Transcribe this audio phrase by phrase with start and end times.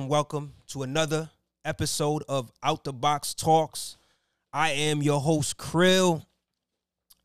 [0.00, 1.30] welcome, welcome, to another
[1.62, 3.98] episode of Out the Box Talks.
[4.50, 6.24] I am your host, Krill.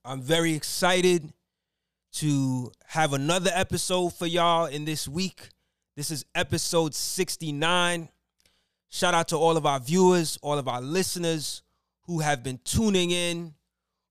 [0.04, 1.32] I'm very excited
[2.14, 5.48] to have another episode for y'all in this week.
[5.96, 8.10] This is episode 69.
[8.90, 11.62] Shout out to all of our viewers, all of our listeners
[12.08, 13.54] who have been tuning in,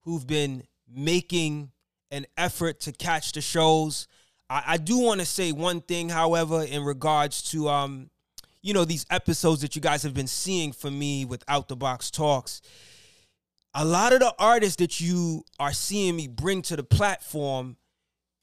[0.05, 1.71] who've been making
[2.11, 4.09] an effort to catch the shows.
[4.49, 8.11] I, I do want to say one thing, however, in regards to um,
[8.65, 11.77] you know, these episodes that you guys have been seeing from me with Out the
[11.77, 12.63] Box Talks.
[13.75, 17.77] A lot of the artists that you are seeing me bring to the platform,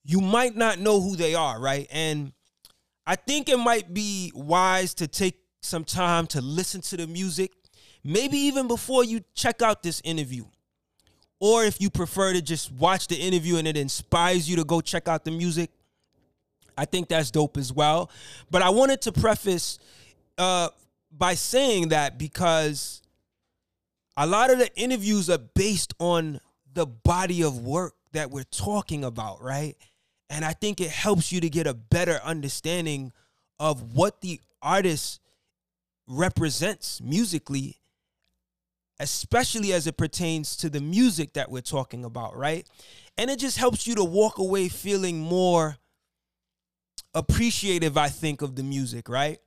[0.03, 1.87] you might not know who they are, right?
[1.91, 2.33] And
[3.03, 7.51] I think it might be wise to take some time to listen to the music,
[8.03, 10.45] maybe even before you check out this interview.
[11.39, 14.81] Or if you prefer to just watch the interview and it inspires you to go
[14.81, 15.71] check out the music,
[16.77, 18.11] I think that's dope as well.
[18.51, 19.79] But I wanted to preface
[20.37, 20.69] uh,
[21.11, 23.01] by saying that because
[24.17, 26.39] a lot of the interviews are based on
[26.73, 29.75] the body of work that we're talking about, right?
[30.29, 33.11] And I think it helps you to get a better understanding
[33.59, 35.19] of what the artist
[36.07, 37.77] represents musically,
[38.99, 42.67] especially as it pertains to the music that we're talking about, right?
[43.17, 45.77] And it just helps you to walk away feeling more
[47.13, 49.39] appreciative, I think, of the music, right?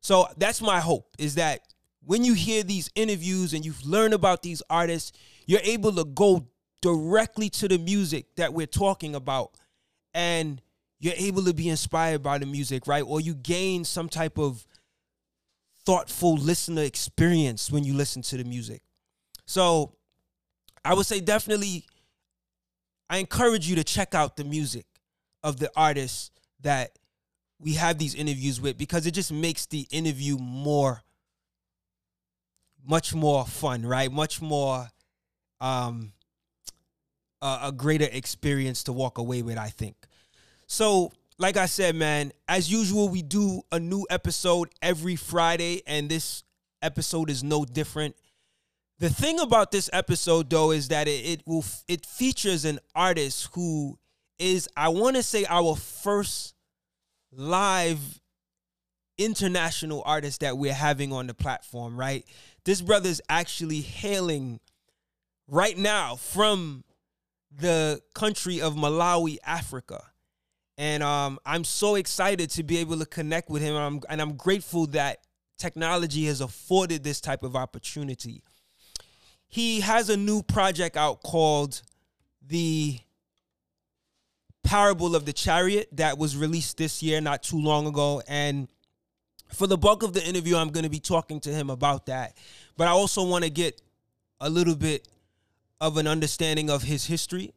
[0.00, 1.60] So that's my hope is that
[2.04, 5.12] when you hear these interviews and you've learned about these artists,
[5.46, 6.46] you're able to go
[6.80, 9.52] directly to the music that we're talking about
[10.14, 10.62] and
[10.98, 13.02] you're able to be inspired by the music, right?
[13.02, 14.66] Or you gain some type of
[15.84, 18.82] thoughtful listener experience when you listen to the music.
[19.46, 19.96] So
[20.84, 21.84] I would say definitely
[23.08, 24.86] I encourage you to check out the music
[25.42, 26.30] of the artists
[26.60, 26.98] that
[27.60, 31.02] we have these interviews with because it just makes the interview more
[32.86, 34.10] much more fun, right?
[34.10, 34.88] Much more
[35.60, 36.12] um
[37.42, 39.96] a, a greater experience to walk away with, I think.
[40.66, 46.08] So, like I said, man, as usual, we do a new episode every Friday, and
[46.08, 46.44] this
[46.82, 48.14] episode is no different.
[48.98, 53.48] The thing about this episode, though, is that it, it will it features an artist
[53.54, 53.98] who
[54.38, 56.54] is, I want to say, our first
[57.32, 58.20] live
[59.18, 62.24] international artist that we're having on the platform, right?
[62.64, 64.60] This brother's actually hailing
[65.46, 66.84] right now from
[67.54, 70.02] the country of Malawi, Africa.
[70.78, 73.74] And um, I'm so excited to be able to connect with him.
[73.74, 75.18] And I'm, and I'm grateful that
[75.58, 78.42] technology has afforded this type of opportunity.
[79.46, 81.82] He has a new project out called
[82.46, 83.00] the
[84.62, 88.22] Parable of the Chariot that was released this year, not too long ago.
[88.28, 88.68] And
[89.52, 92.36] for the bulk of the interview, I'm going to be talking to him about that.
[92.76, 93.80] But I also want to get
[94.40, 95.08] a little bit
[95.80, 97.52] of an understanding of his history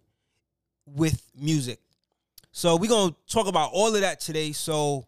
[0.85, 1.79] with music.
[2.51, 4.51] So we're going to talk about all of that today.
[4.51, 5.05] So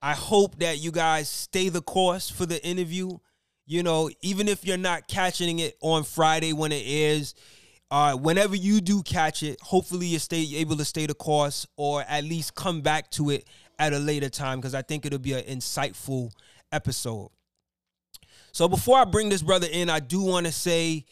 [0.00, 3.18] I hope that you guys stay the course for the interview.
[3.66, 7.34] You know, even if you're not catching it on Friday when it airs,
[7.92, 12.02] uh, whenever you do catch it, hopefully you stay able to stay the course or
[12.08, 13.46] at least come back to it
[13.78, 16.32] at a later time because I think it'll be an insightful
[16.72, 17.28] episode.
[18.50, 21.04] So before I bring this brother in, I do want to say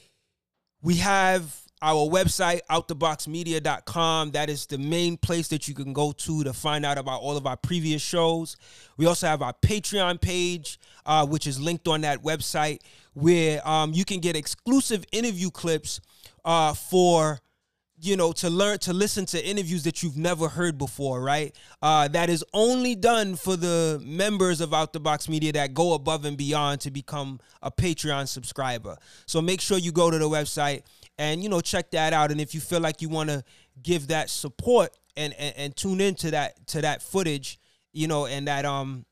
[0.80, 6.44] we have our website outtheboxmedia.com that is the main place that you can go to
[6.44, 8.58] to find out about all of our previous shows
[8.98, 12.80] we also have our patreon page uh, which is linked on that website
[13.14, 16.02] where um, you can get exclusive interview clips
[16.44, 17.40] uh, for
[18.02, 21.54] you know to learn to listen to interviews that you've never heard before right?
[21.82, 25.92] Uh, that is only done for the members of out the box media that go
[25.92, 28.96] above and beyond to become a patreon subscriber.
[29.26, 30.82] So make sure you go to the website
[31.18, 32.30] and you know check that out.
[32.30, 33.44] And if you feel like you want to
[33.82, 37.58] give that support and, and and tune into that to that footage
[37.92, 39.04] you know and that um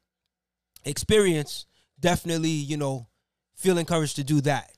[0.85, 1.67] experience
[2.01, 3.07] definitely you know
[3.55, 4.73] feel encouraged to do that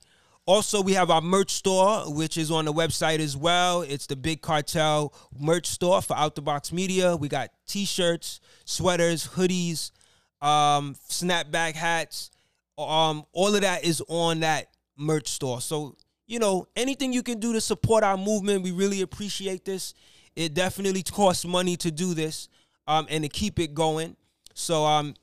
[0.47, 3.83] also, we have our merch store, which is on the website as well.
[3.83, 7.15] It's the Big Cartel merch store for Out the Box Media.
[7.15, 9.93] We got t-shirts, sweaters, hoodies,
[10.41, 12.31] um, snapback hats.
[12.79, 15.61] Um, all of that is on that merch store.
[15.61, 15.97] So,
[16.27, 19.95] you know, anything you can do to support our movement, we really appreciate this.
[20.35, 22.49] It definitely costs money to do this
[22.87, 24.17] um, and to keep it going.
[24.55, 25.15] So um,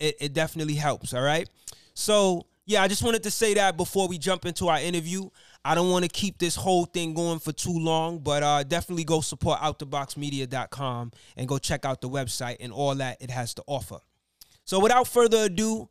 [0.00, 1.48] it, it definitely helps, all right?
[1.94, 5.28] So yeah, I just wanted to say that before we jump into our interview.
[5.64, 9.04] I don't want to keep this whole thing going for too long, but uh, definitely
[9.04, 13.64] go support outtheboxmedia.com and go check out the website and all that it has to
[13.66, 13.98] offer.
[14.64, 15.88] So without further ado,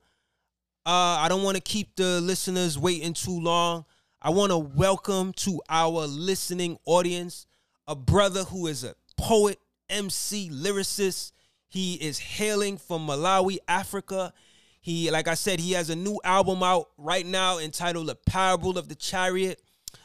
[0.85, 3.85] uh, I don't want to keep the listeners waiting too long.
[4.21, 7.47] I want to welcome to our listening audience
[7.87, 9.59] a brother who is a poet,
[9.89, 11.33] MC, lyricist.
[11.67, 14.33] He is hailing from Malawi, Africa.
[14.81, 18.77] He, like I said, he has a new album out right now entitled "The Parable
[18.77, 19.61] of the Chariot."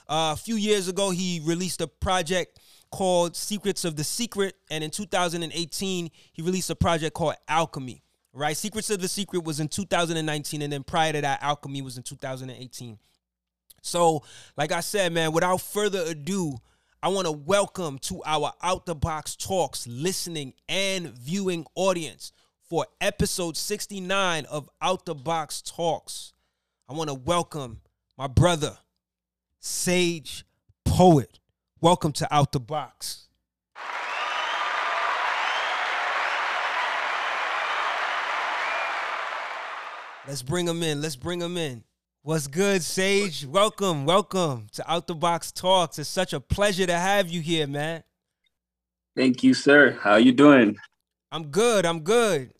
[0.09, 4.55] Uh, a few years ago, he released a project called Secrets of the Secret.
[4.71, 8.03] And in 2018, he released a project called Alchemy,
[8.33, 8.57] right?
[8.57, 10.63] Secrets of the Secret was in 2019.
[10.63, 12.99] And then prior to that, Alchemy was in 2018.
[13.83, 14.23] So,
[14.57, 16.57] like I said, man, without further ado,
[17.03, 22.33] I want to welcome to our Out the Box Talks listening and viewing audience
[22.69, 26.33] for episode 69 of Out the Box Talks.
[26.89, 27.81] I want to welcome
[28.19, 28.79] my brother,
[29.61, 30.45] Sage
[30.85, 31.39] Poet.
[31.81, 33.29] Welcome to Out the Box.
[40.27, 41.01] Let's bring him in.
[41.01, 41.85] Let's bring him in.
[42.23, 43.47] What's good, Sage?
[43.47, 46.01] Welcome, welcome to Out the Box Talks.
[46.01, 48.03] It's such a pleasure to have you here, man.
[49.15, 49.93] Thank you, sir.
[50.03, 50.77] How you doing?
[51.31, 51.87] I'm good.
[51.87, 52.53] I'm good.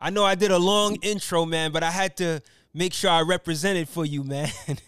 [0.00, 2.40] I know I did a long intro, man, but I had to
[2.72, 4.48] make sure I represented for you, man.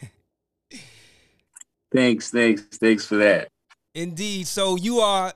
[1.94, 3.49] thanks, thanks, thanks for that.
[3.94, 4.47] Indeed.
[4.47, 5.35] So you are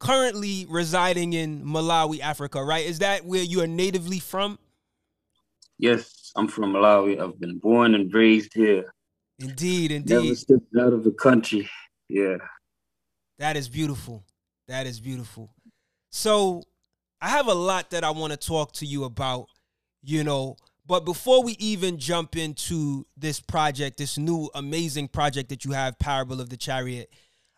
[0.00, 2.84] currently residing in Malawi, Africa, right?
[2.84, 4.58] Is that where you are natively from?
[5.78, 7.20] Yes, I'm from Malawi.
[7.20, 8.92] I've been born and raised here.
[9.38, 10.14] Indeed, indeed.
[10.14, 11.68] Never stepped out of the country.
[12.08, 12.36] Yeah.
[13.38, 14.24] That is beautiful.
[14.68, 15.54] That is beautiful.
[16.10, 16.62] So
[17.22, 19.46] I have a lot that I want to talk to you about,
[20.02, 25.64] you know, but before we even jump into this project, this new amazing project that
[25.64, 27.12] you have, Parable of the Chariot,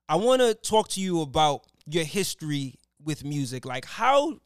[0.06, 3.64] I want to talk to you about your history with music.
[3.64, 4.38] Like, how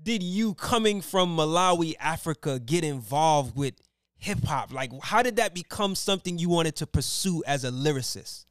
[0.00, 3.74] did you, coming from Malawi, Africa, get involved with
[4.18, 4.72] hip hop?
[4.72, 8.44] Like, how did that become something you wanted to pursue as a lyricist?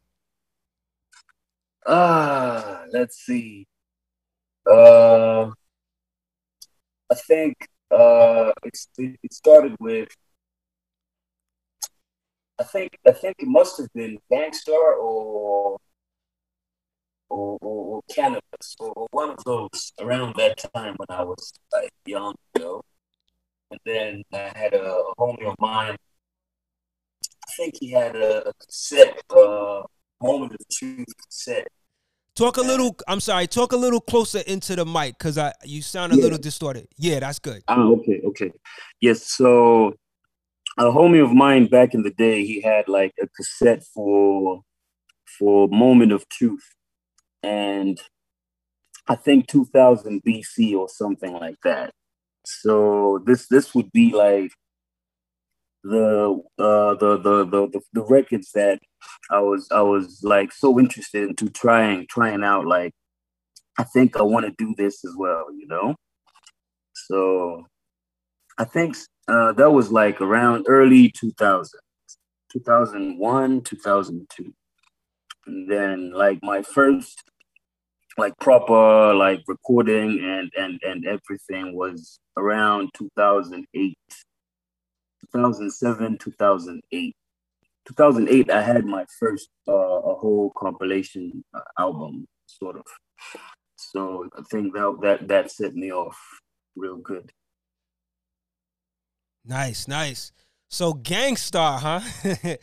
[1.87, 3.65] Ah, uh, let's see.
[4.69, 5.51] Uh,
[7.11, 7.55] I think
[7.91, 10.09] uh, it started with.
[12.59, 15.77] I think I think it must have been Gang Starr or
[17.29, 21.91] or, or, or Canibus or one of those around that time when I was like
[22.05, 22.81] young, you know.
[23.71, 25.97] And then I had a, a homie of mine.
[27.47, 29.83] I think he had a, a cassette, uh,
[30.21, 31.67] Moment of Truth cassette.
[32.37, 32.95] Talk a little.
[33.07, 33.47] I'm sorry.
[33.47, 36.21] Talk a little closer into the mic because I you sound a yeah.
[36.21, 36.87] little distorted.
[36.95, 37.63] Yeah, that's good.
[37.67, 38.51] Oh, okay, okay.
[39.01, 39.23] Yes.
[39.33, 39.95] So
[40.77, 44.61] a homie of mine back in the day, he had like a cassette for
[45.39, 46.75] for Moment of Truth,
[47.41, 47.99] and
[49.07, 51.91] I think 2000 BC or something like that.
[52.45, 54.51] So this this would be like
[55.87, 58.79] the uh the the the the, records that
[59.31, 62.93] I was I was like so interested into trying trying out like
[63.79, 65.95] I think I want to do this as well, you know.
[67.07, 67.65] So
[68.57, 68.95] I think
[69.27, 71.79] uh, that was like around early 2000,
[72.51, 74.53] 2001, 2002.
[75.45, 77.23] And then like my first
[78.17, 83.95] like proper like recording and and and everything was around 2008
[85.33, 87.15] 2007 2008
[87.87, 92.85] 2008 i had my first uh, a whole compilation uh, album sort of.
[93.75, 96.17] So i think that that that set me off
[96.75, 97.31] real good.
[99.45, 100.31] Nice nice.
[100.69, 102.01] So Gang Starr huh?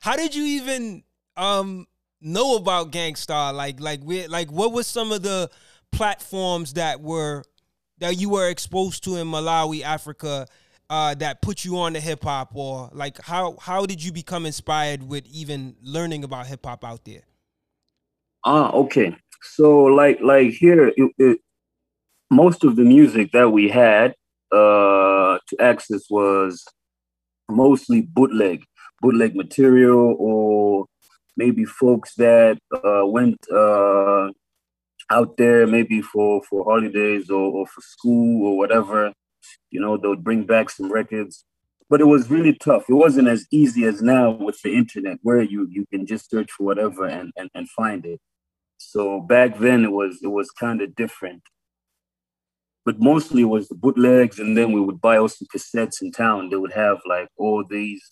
[0.00, 1.04] How did you even
[1.36, 1.86] um
[2.22, 3.52] know about Gang Starr?
[3.52, 5.50] Like, like, we, like, what were some of the
[5.90, 7.44] platforms that were
[7.98, 10.46] that you were exposed to in Malawi, Africa,
[10.92, 14.44] uh, that put you on to hip hop, or like, how how did you become
[14.44, 17.22] inspired with even learning about hip hop out there?
[18.44, 19.16] Ah, okay.
[19.40, 21.40] So, like, like here, it, it,
[22.30, 24.14] most of the music that we had
[24.52, 26.62] uh, to access was
[27.48, 28.62] mostly bootleg,
[29.00, 30.84] bootleg material or
[31.38, 34.28] maybe folks that uh, went uh,
[35.10, 39.12] out there maybe for, for holidays or, or for school or whatever.
[39.70, 41.44] You know, they would bring back some records.
[41.88, 42.84] But it was really tough.
[42.88, 46.50] It wasn't as easy as now with the internet where you, you can just search
[46.50, 48.20] for whatever and, and, and find it.
[48.78, 51.42] So back then it was it was kind of different.
[52.84, 56.50] But mostly it was the bootlegs and then we would buy also cassettes in town.
[56.50, 58.02] They would have like all these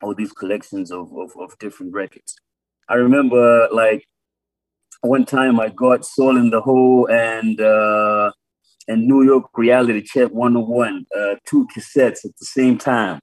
[0.00, 2.34] all these collections of, of, of different records.
[2.88, 4.06] I remember like
[5.02, 8.32] one time I got Soul in the Hole and uh,
[8.88, 13.20] and New York Reality Check 101, uh, two cassettes at the same time.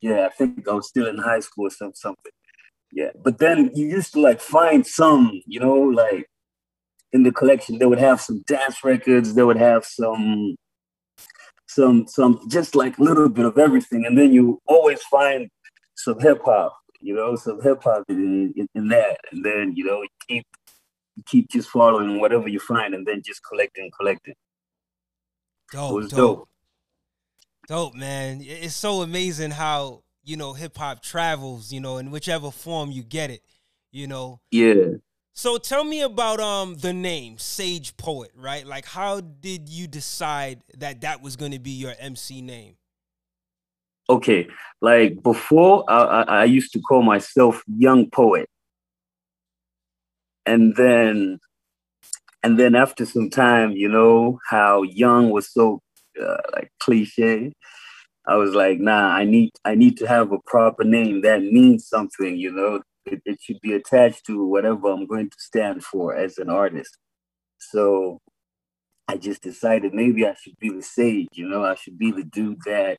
[0.00, 2.32] Yeah, I think I was still in high school or some, something.
[2.92, 6.26] Yeah, but then you used to like find some, you know, like
[7.12, 10.54] in the collection, they would have some dance records, they would have some,
[11.66, 15.48] some, some, just like a little bit of everything, and then you always find
[15.96, 19.84] some hip hop, you know, some hip hop in, in, in, that, and then you
[19.84, 20.46] know, you keep,
[21.16, 24.34] you keep just following whatever you find, and then just collecting, collecting.
[25.72, 26.38] Dope, it was dope.
[26.38, 26.48] dope.
[27.68, 28.40] Dope, man.
[28.42, 33.02] It's so amazing how, you know, hip hop travels, you know, in whichever form you
[33.02, 33.42] get it,
[33.92, 34.40] you know.
[34.50, 34.96] Yeah.
[35.34, 38.66] So tell me about um the name Sage Poet, right?
[38.66, 42.76] Like how did you decide that that was going to be your MC name?
[44.10, 44.48] Okay,
[44.80, 48.48] like before I, I, I used to call myself Young Poet.
[50.46, 51.38] And then
[52.42, 55.80] and then after some time, you know, how young was so
[56.20, 57.52] uh, like cliche.
[58.26, 61.88] I was like, nah, I need I need to have a proper name that means
[61.88, 62.82] something, you know.
[63.06, 66.98] It, it should be attached to whatever I'm going to stand for as an artist.
[67.58, 68.20] So
[69.08, 72.24] I just decided maybe I should be the sage, you know, I should be the
[72.24, 72.98] dude that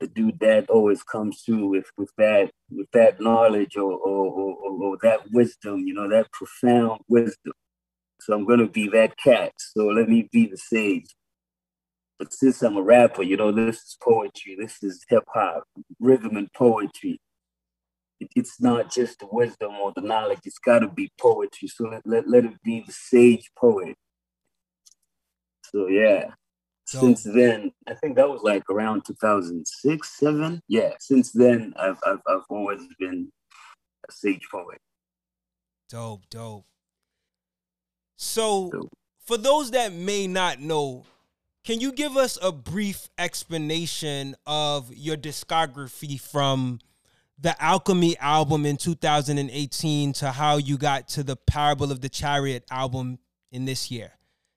[0.00, 4.82] the dude that always comes through with with that with that knowledge or or, or,
[4.82, 7.52] or that wisdom, you know, that profound wisdom.
[8.24, 9.52] So I'm gonna be that cat.
[9.58, 11.14] So let me be the sage.
[12.18, 14.56] But since I'm a rapper, you know, this is poetry.
[14.58, 15.64] This is hip hop,
[15.98, 17.20] rhythm and poetry.
[18.20, 20.38] It, it's not just the wisdom or the knowledge.
[20.44, 21.66] It's got to be poetry.
[21.66, 23.96] So let, let, let it be the sage poet.
[25.64, 26.26] So yeah.
[26.84, 30.60] So, since then, I think that was like around 2006, seven.
[30.68, 30.92] Yeah.
[31.00, 33.32] Since then, I've I've, I've always been
[34.08, 34.78] a sage poet.
[35.88, 36.66] Dope, dope.
[38.24, 38.70] So,
[39.26, 41.04] for those that may not know,
[41.64, 46.78] can you give us a brief explanation of your discography from
[47.36, 52.64] the Alchemy album in 2018 to how you got to the Parable of the Chariot
[52.70, 53.18] album
[53.50, 54.12] in this year?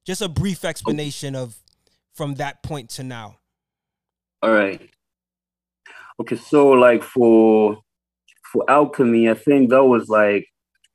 [0.05, 1.57] Just a brief explanation of
[2.13, 3.39] from that point to now.
[4.43, 4.79] All right.
[6.19, 7.79] Okay, so like for
[8.43, 10.45] for Alchemy, I think that was like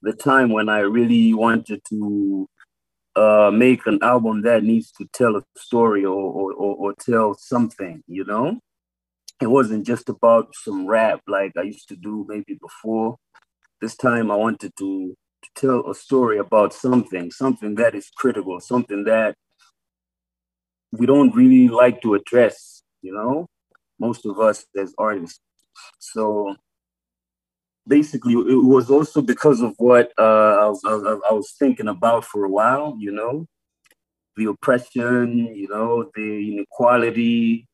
[0.02, 2.48] the time when I really wanted to
[3.20, 7.34] uh, make an album that needs to tell a story or, or, or, or tell
[7.34, 8.58] something, you know?
[9.42, 13.16] It wasn't just about some rap like I used to do maybe before.
[13.80, 18.60] This time I wanted to, to tell a story about something, something that is critical,
[18.60, 19.34] something that
[20.92, 23.46] we don't really like to address, you know,
[23.98, 25.40] most of us as artists.
[25.98, 26.56] So
[27.90, 30.22] basically it was also because of what uh,
[30.62, 33.46] I, was, I, was, thinking about for a while you know?
[34.36, 37.66] The oppression you know the inequality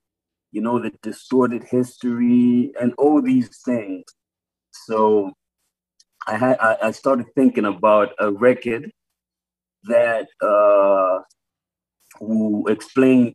[0.50, 4.04] you know the distorted history and all these things.
[4.86, 5.32] So
[6.26, 8.90] i had i, I started thinking about a record
[9.84, 11.20] that uh,
[12.20, 13.34] will explain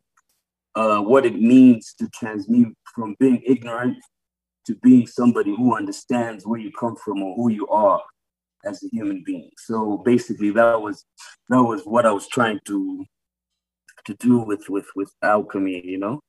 [0.76, 3.98] uh, what it means to transmute from being ignorant
[4.68, 8.02] to being somebody who understands where you come from or who you are
[8.66, 9.50] as a human being.
[9.58, 11.06] So basically, that was
[11.50, 13.06] that was what I was trying to
[14.06, 15.82] to do with with with alchemy.
[15.86, 16.20] You know,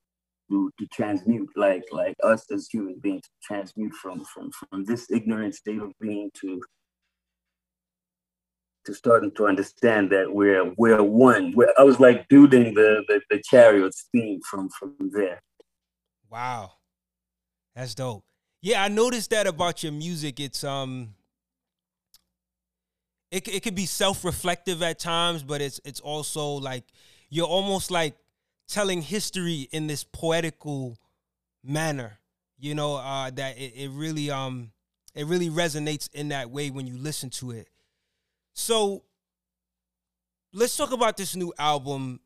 [0.51, 5.55] to to transmute like like us as human beings, transmute from from from this ignorant
[5.55, 6.63] state of being to
[8.85, 11.53] to starting to understand that we're we're one.
[11.55, 15.43] We're, I was like building the, the the chariots theme from from there.
[16.31, 16.73] Wow.
[17.75, 18.25] That's dope.
[18.61, 20.39] Yeah, I noticed that about your music.
[20.41, 21.15] It's um
[23.31, 26.85] it it could be self-reflective at times, but it's it's also like
[27.31, 28.17] you're almost like
[28.69, 30.99] telling history in this poetical
[31.65, 32.19] manner.
[32.59, 34.73] You know, uh that it, it really um
[35.15, 37.69] it really resonates in that way when you listen to it.
[38.55, 39.05] So
[40.53, 42.21] let's talk about this new album,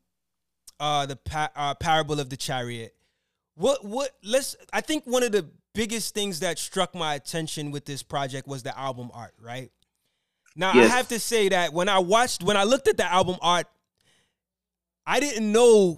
[0.79, 2.93] uh the pa- uh, Parable of the Chariot.
[3.57, 7.85] What what let's I think one of the biggest things that struck my attention with
[7.85, 9.71] this project was the album art, right?
[10.55, 10.91] Now yes.
[10.91, 13.65] I have to say that when I watched when I looked at the album art,
[15.07, 15.97] I didn't know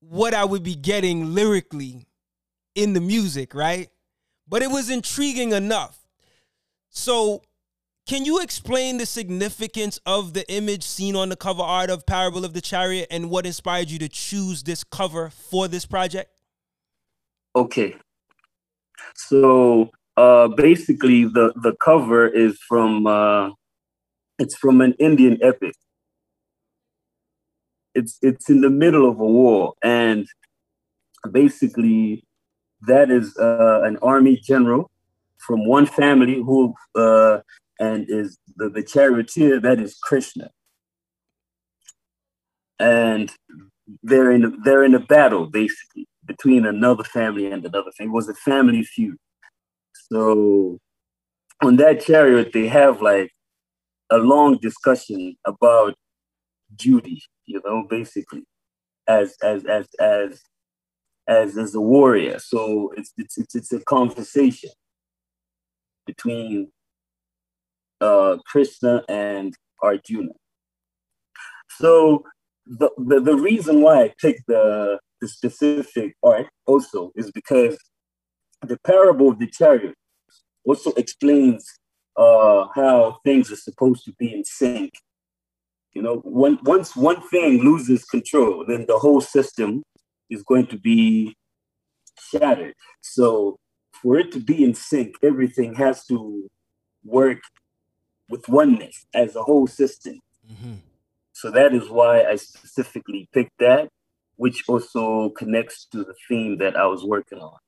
[0.00, 2.06] what I would be getting lyrically
[2.74, 3.88] in the music, right?
[4.48, 5.98] But it was intriguing enough.
[6.90, 7.42] So,
[8.06, 12.44] can you explain the significance of the image seen on the cover art of Parable
[12.44, 16.30] of the Chariot and what inspired you to choose this cover for this project?
[17.56, 17.96] Okay.
[19.14, 23.50] So uh, basically, the, the cover is from uh,
[24.38, 25.74] it's from an Indian epic.
[27.94, 30.26] it's it's in the middle of a war, and
[31.30, 32.24] basically
[32.82, 34.90] that is uh, an army general
[35.38, 37.38] from one family who uh,
[37.80, 40.50] and is the, the charioteer that is Krishna.
[42.78, 43.30] And
[44.02, 48.10] they're in they're in a battle basically between another family and another family.
[48.10, 49.16] It was a family feud.
[50.10, 50.78] So
[51.62, 53.30] on that chariot, they have like
[54.10, 55.94] a long discussion about
[56.76, 58.44] duty, you know, basically,
[59.06, 60.42] as as as as
[61.28, 62.38] as as a warrior.
[62.38, 64.70] So it's it's it's, it's a conversation
[66.06, 66.70] between
[68.00, 70.32] uh, Krishna and Arjuna.
[71.70, 72.24] So
[72.66, 77.76] the, the, the reason why I picked the, the specific art also is because
[78.62, 79.94] the parable of the chariot
[80.64, 81.66] also explains
[82.16, 84.92] uh, how things are supposed to be in sync.
[85.92, 89.82] You know, when, once one thing loses control, then the whole system
[90.30, 91.36] is going to be
[92.18, 92.74] shattered.
[93.00, 93.58] So
[93.92, 96.48] for it to be in sync, everything has to
[97.04, 97.40] work
[98.28, 100.20] with oneness as a whole system.
[100.50, 100.74] Mm-hmm.
[101.32, 103.88] So that is why I specifically picked that,
[104.36, 107.58] which also connects to the theme that I was working on.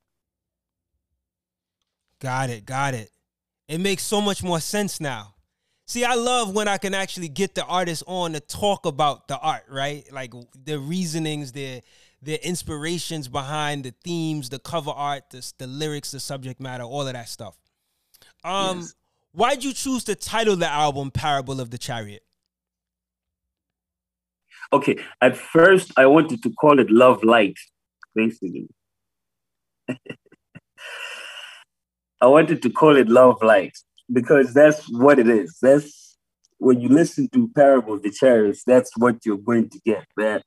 [2.19, 3.11] Got it, got it.
[3.67, 5.35] It makes so much more sense now.
[5.85, 9.37] See, I love when I can actually get the artist on to talk about the
[9.37, 10.05] art, right?
[10.11, 10.33] Like
[10.65, 11.81] the reasonings, their
[12.21, 17.07] their inspirations behind the themes, the cover art, the, the lyrics, the subject matter, all
[17.07, 17.55] of that stuff.
[18.43, 18.95] Um, yes.
[19.31, 22.23] Why'd you choose to title the album "Parable of the Chariot"?
[24.73, 27.57] Okay, at first I wanted to call it Love Light,
[28.15, 28.67] basically.
[32.19, 33.77] I wanted to call it Love Light
[34.11, 35.57] because that's what it is.
[35.61, 36.17] That's
[36.57, 40.05] when you listen to Parable of the Chariot, that's what you're going to get.
[40.17, 40.43] That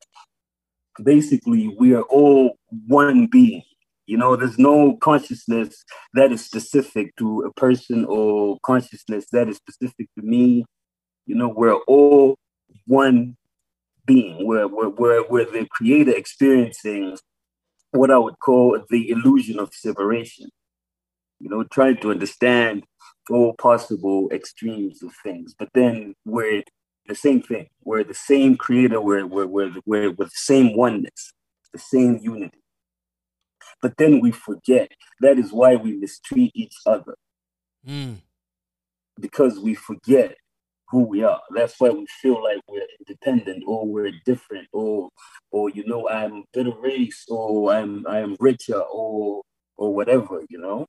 [1.02, 3.62] basically we are all one being.
[4.10, 9.58] You know, there's no consciousness that is specific to a person or consciousness that is
[9.58, 10.64] specific to me.
[11.26, 12.36] You know, we're all
[12.88, 13.36] one
[14.06, 17.18] being, We're, we're, we're, where the creator experiencing
[17.92, 20.48] what I would call the illusion of separation.
[21.38, 22.82] You know, trying to understand
[23.30, 26.64] all possible extremes of things, but then we're
[27.06, 27.68] the same thing.
[27.84, 29.00] We're the same creator.
[29.00, 31.32] We're we're we're, we're, we're the same oneness,
[31.72, 32.59] the same unity.
[33.82, 34.90] But then we forget.
[35.20, 37.14] That is why we mistreat each other.
[37.86, 38.18] Mm.
[39.18, 40.36] Because we forget
[40.90, 41.40] who we are.
[41.54, 45.08] That's why we feel like we're independent or we're different or
[45.50, 49.42] or you know I'm better race or I'm I'm richer or
[49.76, 50.86] or whatever, you know.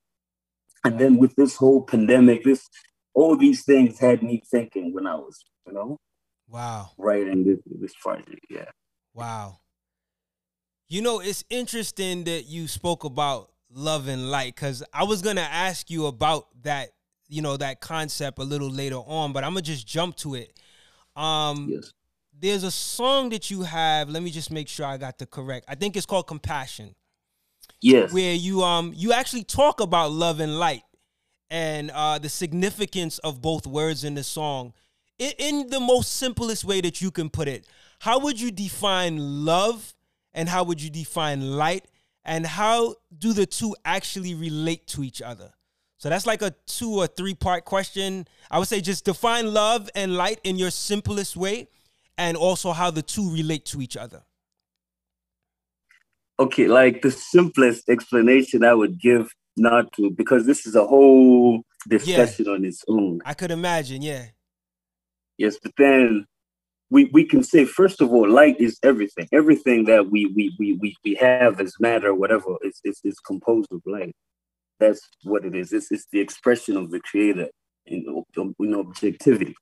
[0.83, 2.67] And then with this whole pandemic, this
[3.13, 5.97] all these things had me thinking when I was, you know,
[6.47, 8.45] wow, writing this this project.
[8.49, 8.71] Yeah.
[9.13, 9.60] Wow.
[10.91, 15.39] You know, it's interesting that you spoke about love and light because I was gonna
[15.39, 16.89] ask you about that
[17.29, 20.51] you know that concept a little later on, but I'm gonna just jump to it.
[21.15, 21.93] Um, yes.
[22.37, 24.09] There's a song that you have.
[24.09, 25.65] Let me just make sure I got the correct.
[25.69, 26.93] I think it's called "Compassion."
[27.79, 28.11] Yes.
[28.11, 30.83] Where you um you actually talk about love and light
[31.49, 34.73] and uh, the significance of both words in the song
[35.17, 37.65] in, in the most simplest way that you can put it.
[37.99, 39.93] How would you define love
[40.33, 41.85] and how would you define light
[42.23, 45.51] and how do the two actually relate to each other?
[45.97, 48.27] So that's like a two or three part question.
[48.49, 51.67] I would say just define love and light in your simplest way
[52.17, 54.23] and also how the two relate to each other.
[56.39, 61.61] Okay, like the simplest explanation I would give not to because this is a whole
[61.87, 62.51] discussion yeah.
[62.53, 63.21] on its own.
[63.25, 64.25] I could imagine, yeah.
[65.37, 66.25] Yes, but then
[66.91, 69.27] we, we can say first of all, light is everything.
[69.31, 73.71] Everything that we we we we, we have as matter, whatever, is, is is composed
[73.71, 74.13] of light.
[74.79, 75.71] That's what it is.
[75.71, 77.47] It's, it's the expression of the creator
[77.85, 78.23] in,
[78.59, 79.55] in objectivity.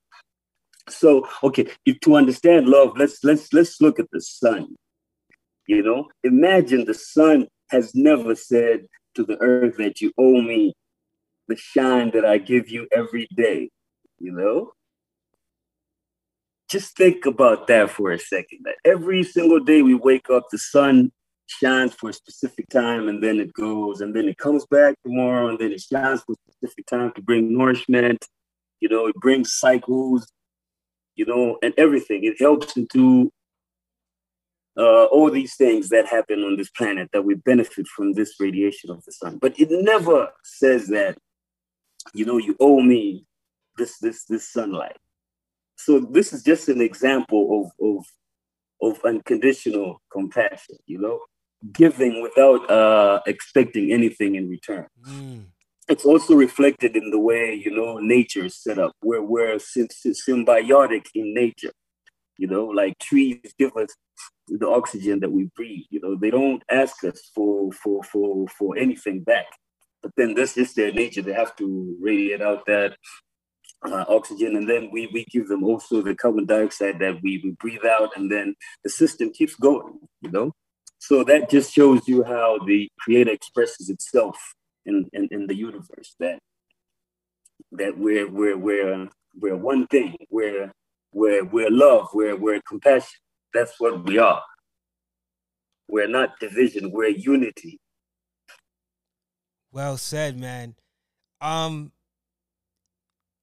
[0.89, 4.76] So, okay, if to understand love, let's let's let's look at the sun.
[5.68, 10.74] You know, imagine the sun has never said to the earth that you owe me
[11.48, 13.70] the shine that I give you every day.
[14.18, 14.72] You know,
[16.70, 18.60] just think about that for a second.
[18.64, 21.12] That every single day we wake up, the sun
[21.48, 25.50] shines for a specific time and then it goes and then it comes back tomorrow
[25.50, 28.24] and then it shines for a specific time to bring nourishment.
[28.80, 30.32] You know it brings cycles
[31.20, 32.24] you know and everything.
[32.24, 33.32] It helps into
[34.78, 38.90] uh, all these things that happen on this planet that we benefit from this radiation
[38.90, 39.38] of the sun.
[39.38, 41.18] But it never says that
[42.14, 43.26] you know you owe me
[43.78, 44.98] this this this sunlight
[45.80, 48.06] so this is just an example of of
[48.82, 51.20] of unconditional compassion, you know,
[51.74, 54.88] giving without uh, expecting anything in return.
[55.08, 55.46] Mm.
[55.88, 61.08] It's also reflected in the way, you know, nature is set up, where we're symbiotic
[61.15, 61.72] in nature.
[62.38, 63.89] You know, like trees give us
[64.48, 65.86] the oxygen that we breathe.
[65.89, 69.48] You know, they don't ask us for for for for anything back.
[70.02, 71.22] But then that's just their nature.
[71.22, 72.96] They have to radiate out that
[73.84, 77.52] uh, oxygen, and then we, we give them also the carbon dioxide that we, we
[77.60, 80.52] breathe out, and then the system keeps going, you know?
[81.00, 84.38] So that just shows you how the creator expresses itself
[84.86, 86.39] in, in, in the universe, that
[87.72, 89.08] that we're, we're, we're,
[89.39, 90.72] we're one thing, we're,
[91.13, 93.20] we're, we're love, we're, we're compassion.
[93.54, 94.42] That's what we are.
[95.88, 97.80] We're not division, we're unity.
[99.72, 100.76] Well said, man.
[101.42, 101.92] Um,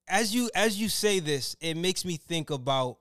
[0.07, 2.97] as you as you say this, it makes me think about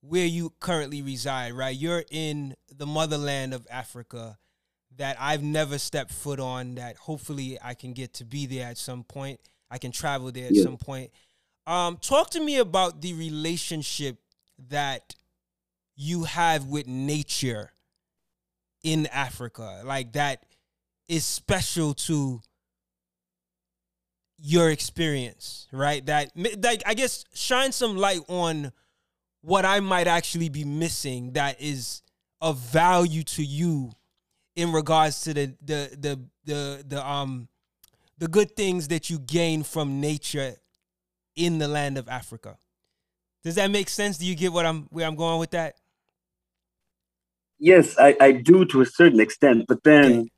[0.00, 1.76] where you currently reside, right?
[1.76, 4.38] You're in the motherland of Africa
[4.96, 8.78] that I've never stepped foot on that hopefully I can get to be there at
[8.78, 9.40] some point.
[9.70, 10.64] I can travel there at yeah.
[10.64, 11.10] some point.
[11.66, 14.18] Um, talk to me about the relationship
[14.68, 15.14] that
[15.96, 17.70] you have with nature
[18.82, 19.82] in Africa.
[19.84, 20.44] Like that
[21.08, 22.40] is special to
[24.42, 26.04] your experience, right?
[26.06, 28.72] That like I guess shine some light on
[29.40, 32.02] what I might actually be missing that is
[32.40, 33.92] of value to you
[34.56, 37.48] in regards to the the the the the um
[38.18, 40.56] the good things that you gain from nature
[41.36, 42.58] in the land of Africa.
[43.44, 44.18] Does that make sense?
[44.18, 45.76] Do you get what I'm where I'm going with that?
[47.58, 50.28] Yes, I, I do to a certain extent, but then okay.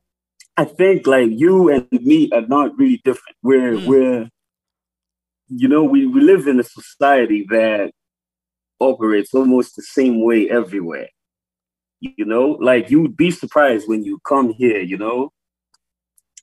[0.56, 3.36] I think like you and me are not really different.
[3.42, 3.86] We're mm.
[3.86, 4.28] we're
[5.48, 7.92] you know, we, we live in a society that
[8.80, 11.08] operates almost the same way everywhere.
[12.00, 15.32] You know, like you would be surprised when you come here, you know.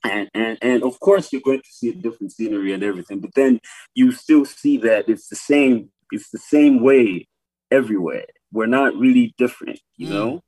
[0.04, 3.34] And and and of course you're going to see a different scenery and everything, but
[3.36, 3.60] then
[3.94, 7.28] you still see that it's the same, it's the same way
[7.70, 8.24] everywhere.
[8.52, 10.10] We're not really different, you mm.
[10.10, 10.40] know.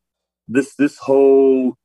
[0.48, 1.76] This this whole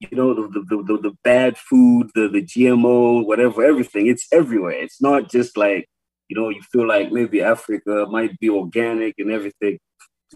[0.00, 4.06] you know the the, the, the bad food the the gmo whatever everything.
[4.06, 4.72] It's everywhere.
[4.72, 5.88] It's not just like
[6.28, 9.78] you know you feel like maybe africa might be organic and everything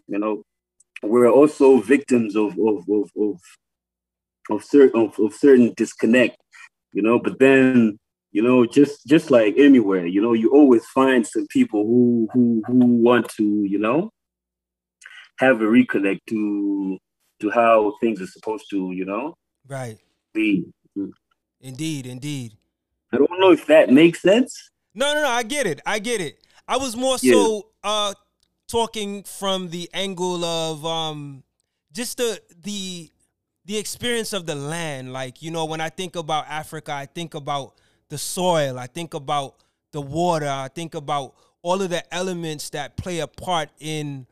[0.06, 0.42] you know.
[1.02, 3.40] We're also victims of of of of,
[4.50, 6.36] of certain of, of certain disconnect
[6.92, 7.18] you know.
[7.18, 7.98] But then
[8.32, 12.62] you know just just like anywhere you know you always find some people who who
[12.66, 14.10] who want to you know
[15.38, 16.98] have a reconnect to
[17.40, 19.34] to how things are supposed to you know
[19.70, 19.98] Right.
[20.34, 20.66] Be.
[21.60, 22.56] Indeed, indeed.
[23.12, 24.70] I don't know if that makes sense.
[24.94, 25.28] No, no, no.
[25.28, 25.80] I get it.
[25.86, 26.42] I get it.
[26.66, 27.34] I was more yeah.
[27.34, 28.14] so uh
[28.66, 31.44] talking from the angle of um
[31.92, 33.10] just the the
[33.64, 35.12] the experience of the land.
[35.12, 37.74] Like, you know, when I think about Africa, I think about
[38.08, 42.96] the soil, I think about the water, I think about all of the elements that
[42.96, 44.26] play a part in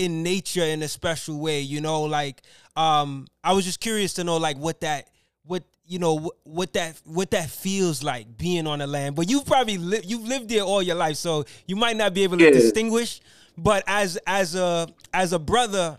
[0.00, 2.40] in nature in a special way you know like
[2.74, 5.10] um i was just curious to know like what that
[5.44, 9.16] what you know what, what that what that feels like being on the land.
[9.16, 12.22] But you've probably li- you've lived there all your life so you might not be
[12.22, 12.50] able to yeah.
[12.50, 13.20] distinguish.
[13.58, 15.98] But as as a as a brother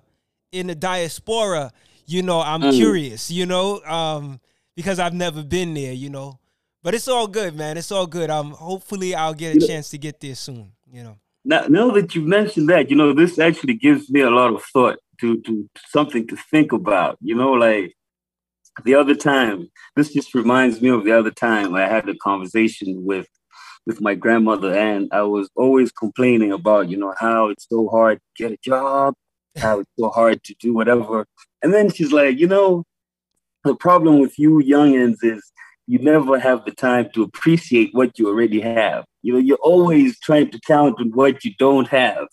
[0.51, 1.71] in the diaspora
[2.05, 2.73] you know i'm mm.
[2.73, 4.37] curious you know um
[4.75, 6.39] because i've never been there you know.
[6.83, 7.77] But it's all good man.
[7.77, 8.29] It's all good.
[8.29, 12.15] Um hopefully i'll get a chance to get there soon you know now, now that
[12.15, 15.69] you mentioned that, you know, this actually gives me a lot of thought to, to
[15.89, 17.17] something to think about.
[17.21, 17.93] You know, like
[18.83, 23.05] the other time, this just reminds me of the other time I had a conversation
[23.05, 23.27] with
[23.87, 28.19] with my grandmother, and I was always complaining about, you know, how it's so hard
[28.19, 29.15] to get a job,
[29.57, 31.25] how it's so hard to do whatever.
[31.63, 32.83] And then she's like, you know,
[33.63, 35.51] the problem with you youngins is
[35.87, 39.03] you never have the time to appreciate what you already have.
[39.21, 42.27] You know, you're always trying to count on what you don't have.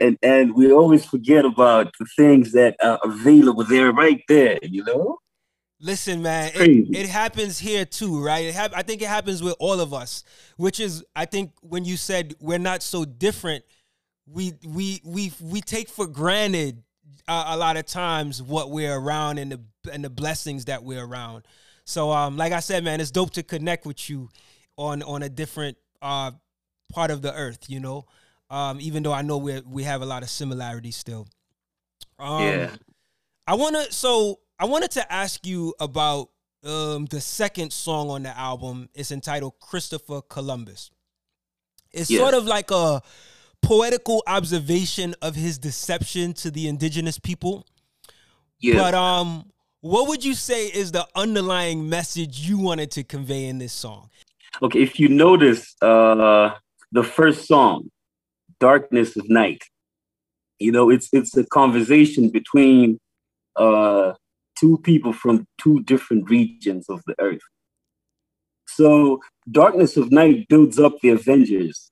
[0.00, 4.82] And and we always forget about the things that are available there right there, you
[4.84, 5.18] know?
[5.82, 8.44] Listen, man, it, it, happens here too, right?
[8.44, 10.24] It ha- I think it happens with all of us,
[10.58, 13.64] which is, I think, when you said we're not so different,
[14.26, 16.82] we we we we take for granted
[17.26, 21.04] uh, a lot of times what we're around and the and the blessings that we're
[21.04, 21.44] around.
[21.84, 24.28] So, um, like I said, man, it's dope to connect with you
[24.76, 26.32] on on a different uh,
[26.92, 28.06] part of the earth, you know.
[28.50, 31.28] Um, even though I know we we have a lot of similarities still.
[32.18, 32.70] Um, yeah.
[33.46, 36.30] I wanna so I wanted to ask you about
[36.64, 38.88] um, the second song on the album.
[38.94, 40.90] It's entitled Christopher Columbus.
[41.92, 43.02] It's sort of like a
[43.62, 47.66] poetical observation of his deception to the indigenous people.
[48.58, 48.76] Yeah.
[48.76, 53.58] But um, what would you say is the underlying message you wanted to convey in
[53.58, 54.10] this song?
[54.62, 56.50] Okay, if you notice uh
[56.92, 57.90] the first song,
[58.58, 59.62] Darkness of Night,
[60.58, 62.98] you know, it's it's a conversation between
[63.56, 64.12] uh
[64.58, 67.40] two people from two different regions of the earth.
[68.66, 71.90] So Darkness of Night builds up the Avengers.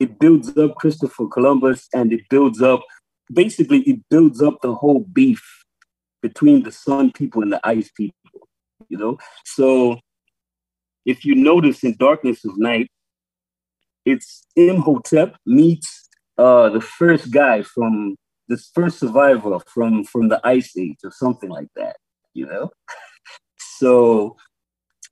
[0.00, 2.82] It builds up Christopher Columbus and it builds up
[3.32, 5.42] basically it builds up the whole beef
[6.22, 8.21] between the sun people and the ice people,
[8.88, 9.18] you know?
[9.44, 9.98] So
[11.04, 12.88] if you notice in Darkness of Night,
[14.04, 18.16] it's Imhotep meets uh, the first guy from
[18.48, 21.96] this first survivor from from the ice age or something like that,
[22.34, 22.70] you know?
[23.78, 24.36] So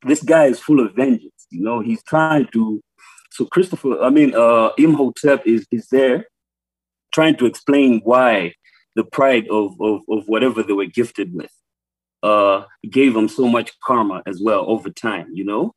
[0.04, 2.80] this guy is full of vengeance, you know, he's trying to
[3.32, 6.26] so Christopher, I mean uh Imhotep is is there
[7.12, 8.54] trying to explain why
[8.96, 11.50] the pride of, of, of whatever they were gifted with
[12.22, 15.74] uh, gave them so much karma as well over time, you know?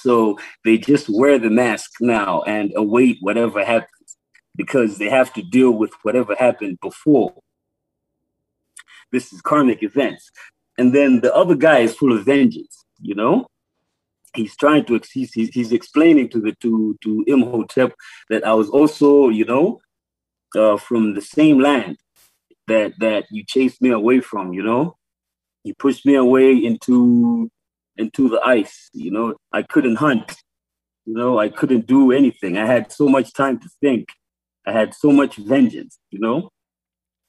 [0.00, 4.16] So they just wear the mask now and await whatever happens
[4.56, 7.34] because they have to deal with whatever happened before.
[9.12, 10.30] This is karmic events.
[10.78, 13.46] And then the other guy is full of vengeance, you know?
[14.34, 17.92] He's trying to he's, he's explaining to the to to Imhotep
[18.28, 19.80] that I was also, you know,
[20.56, 21.96] uh, from the same land
[22.68, 24.52] that that you chased me away from.
[24.52, 24.96] You know,
[25.64, 27.50] you pushed me away into
[27.96, 28.88] into the ice.
[28.92, 30.36] You know, I couldn't hunt.
[31.06, 32.56] You know, I couldn't do anything.
[32.56, 34.08] I had so much time to think.
[34.66, 35.98] I had so much vengeance.
[36.10, 36.50] You know,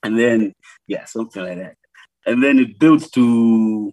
[0.03, 0.53] and then
[0.87, 1.75] yeah, something like that.
[2.25, 3.91] And then it builds to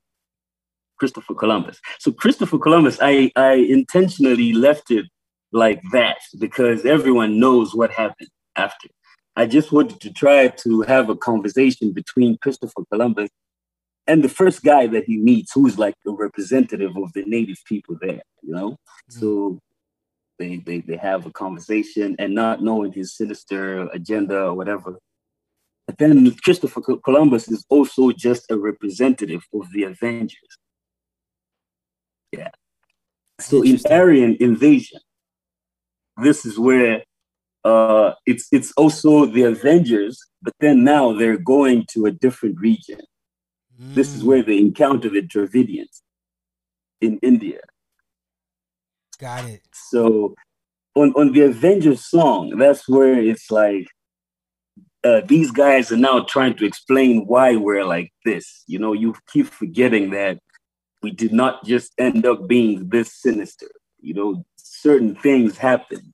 [0.98, 1.80] Christopher Columbus.
[1.98, 5.06] So Christopher Columbus, I I intentionally left it
[5.52, 8.88] like that because everyone knows what happened after.
[9.36, 13.30] I just wanted to try to have a conversation between Christopher Columbus
[14.08, 17.96] and the first guy that he meets, who's like a representative of the native people
[18.00, 18.70] there, you know?
[18.70, 19.20] Mm-hmm.
[19.20, 19.58] So
[20.38, 24.98] they, they, they have a conversation and not knowing his sinister agenda or whatever.
[25.86, 30.58] But then Christopher Columbus is also just a representative of the Avengers.
[32.32, 32.50] Yeah.
[33.40, 35.00] So in Aryan invasion,
[36.22, 37.04] this is where
[37.64, 43.00] uh, it's it's also the Avengers, but then now they're going to a different region.
[43.80, 43.94] Mm.
[43.94, 46.02] This is where they encounter the Dravidians
[47.00, 47.60] in India.
[49.18, 49.62] Got it.
[49.72, 50.34] So
[50.94, 53.86] on, on the Avengers song, that's where it's like
[55.04, 58.64] uh, these guys are now trying to explain why we're like this.
[58.66, 60.38] You know, you keep forgetting that
[61.02, 63.68] we did not just end up being this sinister.
[64.00, 66.12] You know, certain things happen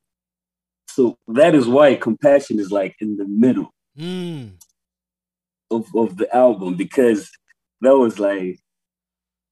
[0.94, 4.52] so that is why compassion is like in the middle mm.
[5.68, 7.32] of, of the album because
[7.84, 8.58] that was like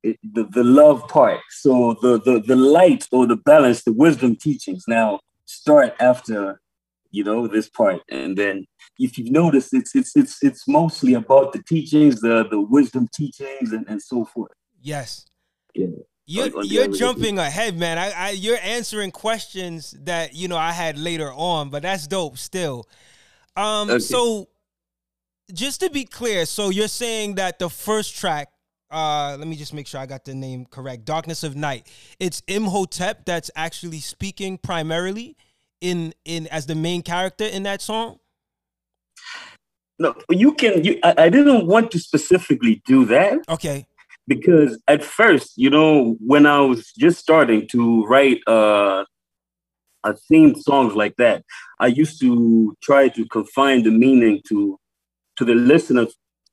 [0.02, 1.40] it, the, the love part.
[1.50, 6.60] So the, the the light or the balance, the wisdom teachings now start after
[7.10, 8.66] you know this part, and then
[8.98, 13.72] if you notice, it's it's it's it's mostly about the teachings, the the wisdom teachings,
[13.72, 14.52] and, and so forth.
[14.80, 15.26] Yes.
[15.74, 15.86] Yeah.
[16.24, 17.98] You're, you're jumping ahead, man.
[17.98, 22.38] I, I, you're answering questions that you know I had later on, but that's dope
[22.38, 22.88] still.
[23.56, 23.98] Um, okay.
[23.98, 24.48] so
[25.52, 28.48] just to be clear, so you're saying that the first track,
[28.90, 31.04] uh, let me just make sure I got the name correct.
[31.04, 31.86] Darkness of Night.
[32.18, 35.36] It's Imhotep that's actually speaking primarily
[35.80, 38.18] in in as the main character in that song.
[39.98, 40.84] No, you can.
[40.84, 43.38] You, I, I didn't want to specifically do that.
[43.48, 43.86] Okay
[44.26, 49.04] because at first, you know, when I was just starting to write uh,
[50.04, 51.44] a theme songs like that,
[51.80, 54.78] I used to try to confine the meaning to
[55.36, 56.06] to the listener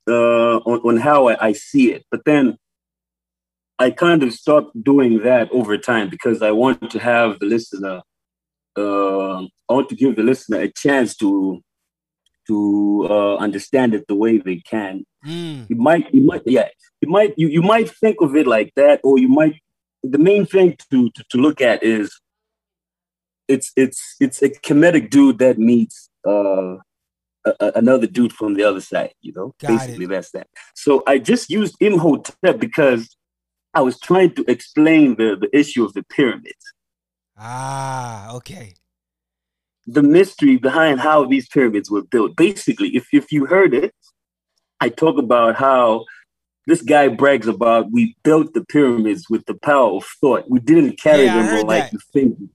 [0.08, 2.06] uh, on, on how I, I see it.
[2.12, 2.58] But then
[3.78, 8.02] I kind of stopped doing that over time because I want to have the listener.
[8.78, 11.62] Uh, I want to give the listener a chance to
[12.48, 15.06] to uh, understand it the way they can.
[15.24, 15.70] Mm.
[15.70, 16.68] You might, you might, yeah,
[17.00, 19.62] you might, you, you might think of it like that, or you might.
[20.02, 22.20] The main thing to, to, to look at is
[23.48, 26.78] it's it's it's a Kemetic dude that meets uh,
[27.60, 29.14] a, another dude from the other side.
[29.22, 30.10] You know, Got basically it.
[30.10, 30.48] that's that.
[30.76, 33.16] So I just used Imhotep because
[33.74, 36.74] I was trying to explain the the issue of the pyramids.
[37.38, 38.74] Ah, okay
[39.90, 42.36] the mystery behind how these pyramids were built.
[42.36, 43.94] Basically, if, if you heard it,
[44.80, 46.06] I talk about how
[46.68, 50.46] this guy brags about we built the pyramids with the power of thought.
[50.50, 52.50] We didn't carry yeah, them like the thing.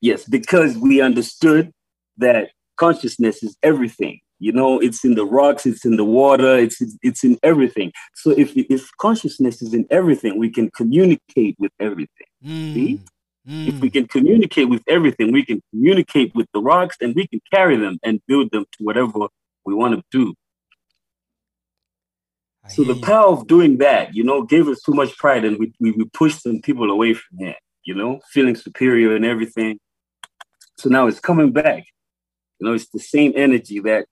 [0.00, 1.72] Yes, because we understood
[2.18, 4.20] that consciousness is everything.
[4.40, 7.92] You know, it's in the rocks, it's in the water, it's it's in everything.
[8.14, 12.26] So if if consciousness is in everything, we can communicate with everything.
[12.44, 12.74] Mm.
[12.74, 13.00] See?
[13.48, 13.68] Mm.
[13.68, 17.40] If we can communicate with everything, we can communicate with the rocks and we can
[17.52, 19.28] carry them and build them to whatever
[19.66, 20.34] we want to do.
[22.64, 25.58] I so the power of doing that, you know, gave us too much pride and
[25.58, 29.78] we, we, we pushed some people away from that, you know, feeling superior and everything.
[30.78, 31.84] So now it's coming back.
[32.58, 34.06] You know, it's the same energy that,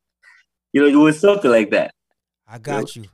[0.72, 1.94] you know, it was something like that.
[2.48, 3.02] I got you.
[3.02, 3.06] Know?
[3.06, 3.10] you.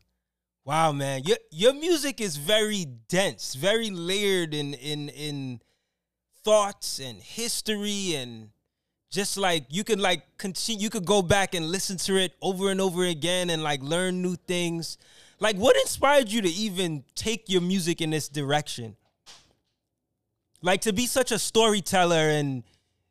[0.64, 1.23] Wow, man.
[1.25, 5.61] Your your music is very dense, very layered in in in
[6.44, 8.51] thoughts and history and
[9.11, 12.71] just like you can like continue you could go back and listen to it over
[12.71, 14.99] and over again and like learn new things
[15.40, 18.97] like what inspired you to even take your music in this direction
[20.62, 22.62] like to be such a storyteller and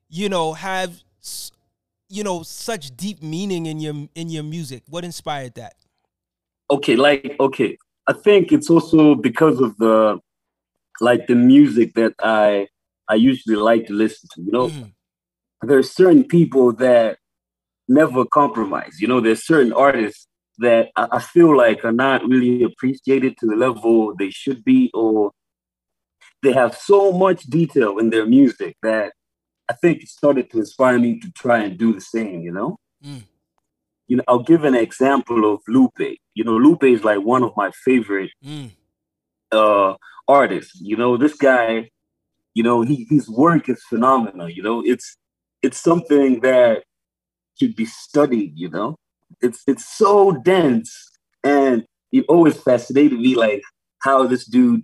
[0.09, 1.01] you know have
[2.09, 5.75] you know such deep meaning in your in your music what inspired that
[6.69, 10.19] okay like okay i think it's also because of the
[11.01, 12.67] like the music that i
[13.07, 14.41] I usually like to listen to.
[14.41, 14.91] You know, mm.
[15.61, 17.17] there's certain people that
[17.87, 18.99] never compromise.
[18.99, 20.27] You know, there's certain artists
[20.59, 24.91] that I, I feel like are not really appreciated to the level they should be,
[24.93, 25.31] or
[26.43, 29.13] they have so much detail in their music that
[29.69, 32.41] I think it started to inspire me to try and do the same.
[32.41, 32.79] You know.
[33.03, 33.23] Mm.
[34.07, 36.17] You know, I'll give an example of Lupe.
[36.33, 38.71] You know, Lupe is like one of my favorite mm.
[39.51, 39.95] uh
[40.27, 40.79] artists.
[40.79, 41.89] You know, this guy
[42.57, 44.49] you know, he, his work is phenomenal.
[44.49, 45.15] You know, it's
[45.61, 46.85] it's something that
[47.59, 48.53] should be studied.
[48.55, 48.95] You know,
[49.41, 50.91] it's it's so dense,
[51.43, 53.61] and it always fascinated me, like
[54.01, 54.81] how this dude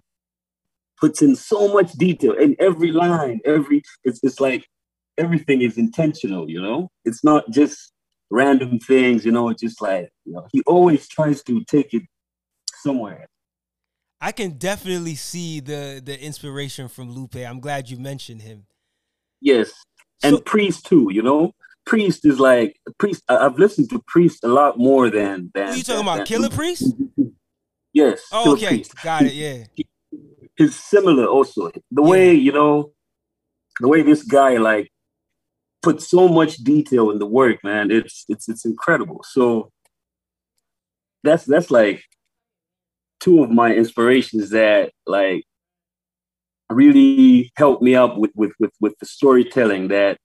[1.01, 3.39] puts in so much detail in every line.
[3.43, 4.67] Every it's it's like
[5.17, 6.49] everything is intentional.
[6.49, 7.91] You know, it's not just
[8.29, 9.25] random things.
[9.25, 12.03] You know, it's just like you know, he always tries to take it
[12.75, 13.27] somewhere.
[14.21, 17.35] I can definitely see the the inspiration from Lupe.
[17.35, 18.65] I'm glad you mentioned him.
[19.41, 19.71] Yes,
[20.23, 21.09] and so, Priest too.
[21.11, 21.53] You know,
[21.85, 23.23] Priest is like Priest.
[23.27, 25.69] I've listened to Priest a lot more than than.
[25.69, 26.93] Are you talking than, about Killah Priest?
[27.95, 28.23] Yes.
[28.31, 28.95] Oh, okay, Priest.
[29.03, 29.33] got it.
[29.33, 29.65] Yeah.
[30.55, 31.69] He's similar also.
[31.69, 32.01] The yeah.
[32.01, 32.91] way you know,
[33.79, 34.89] the way this guy like
[35.83, 37.91] put so much detail in the work, man.
[37.91, 39.23] It's it's it's incredible.
[39.29, 39.69] So
[41.23, 42.03] that's that's like
[43.19, 45.43] two of my inspirations that like
[46.69, 50.17] really helped me up with with with, with the storytelling that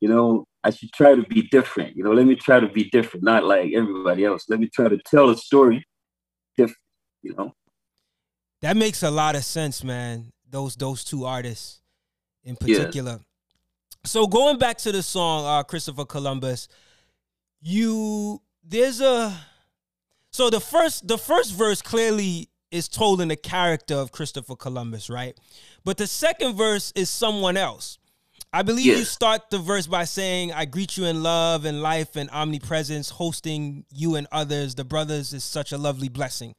[0.00, 1.96] you know I should try to be different.
[1.96, 4.44] You know, let me try to be different, not like everybody else.
[4.48, 5.84] Let me try to tell a story
[6.56, 6.78] different.
[7.22, 7.52] You know,
[8.62, 10.32] that makes a lot of sense, man.
[10.48, 11.80] Those those two artists
[12.44, 13.20] in particular.
[14.06, 16.68] So going back to the song uh, Christopher Columbus,
[17.60, 19.36] you there's a
[20.30, 25.10] so the first the first verse clearly is told in the character of Christopher Columbus,
[25.10, 25.38] right?
[25.84, 27.98] But the second verse is someone else.
[28.52, 28.98] I believe yes.
[28.98, 33.10] you start the verse by saying, I greet you in love and life and omnipresence,
[33.10, 34.74] hosting you and others.
[34.76, 36.54] The brothers is such a lovely blessing.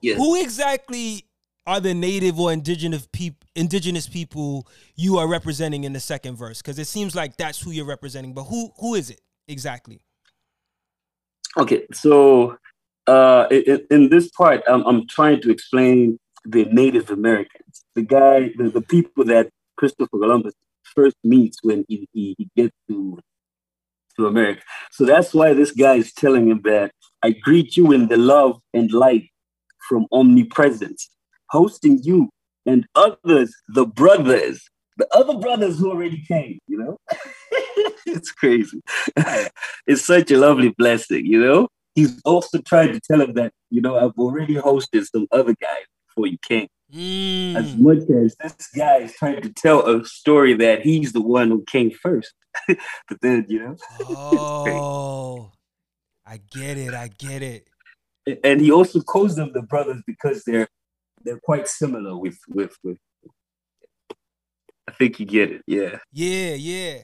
[0.00, 0.18] Yes.
[0.18, 1.24] Who exactly
[1.66, 6.62] are the native or indigenous people indigenous people you are representing in the second verse?
[6.62, 10.00] Because it seems like that's who you're representing, but who who is it exactly?
[11.58, 12.56] Okay, so
[13.06, 18.50] uh, in, in, this part, I'm, I'm trying to explain the Native Americans, the guy,
[18.58, 23.18] the, the people that Christopher Columbus first meets when he, he, he gets to
[24.16, 24.62] to America.
[24.92, 26.92] So that's why this guy is telling him that
[27.22, 29.28] I greet you in the love and light
[29.88, 31.10] from omnipresence,
[31.50, 32.30] hosting you
[32.66, 36.98] and others, the brothers, the other brothers who already came, you know?
[38.06, 38.80] it's crazy.
[39.86, 41.68] it's such a lovely blessing, you know?
[41.96, 45.86] he's also trying to tell him that, you know, I've already hosted some other guys
[46.06, 46.68] before you came.
[46.94, 47.56] Mm.
[47.56, 51.48] As much as this guy is trying to tell a story that he's the one
[51.48, 52.32] who came first.
[52.68, 53.76] but then, you know.
[54.08, 55.50] oh,
[56.24, 56.94] I get it.
[56.94, 57.66] I get it.
[58.44, 60.68] And he also calls them the brothers because they're
[61.26, 62.98] they're quite similar with with with
[64.88, 65.62] I think you get it.
[65.66, 65.98] Yeah.
[66.12, 66.98] Yeah, yeah.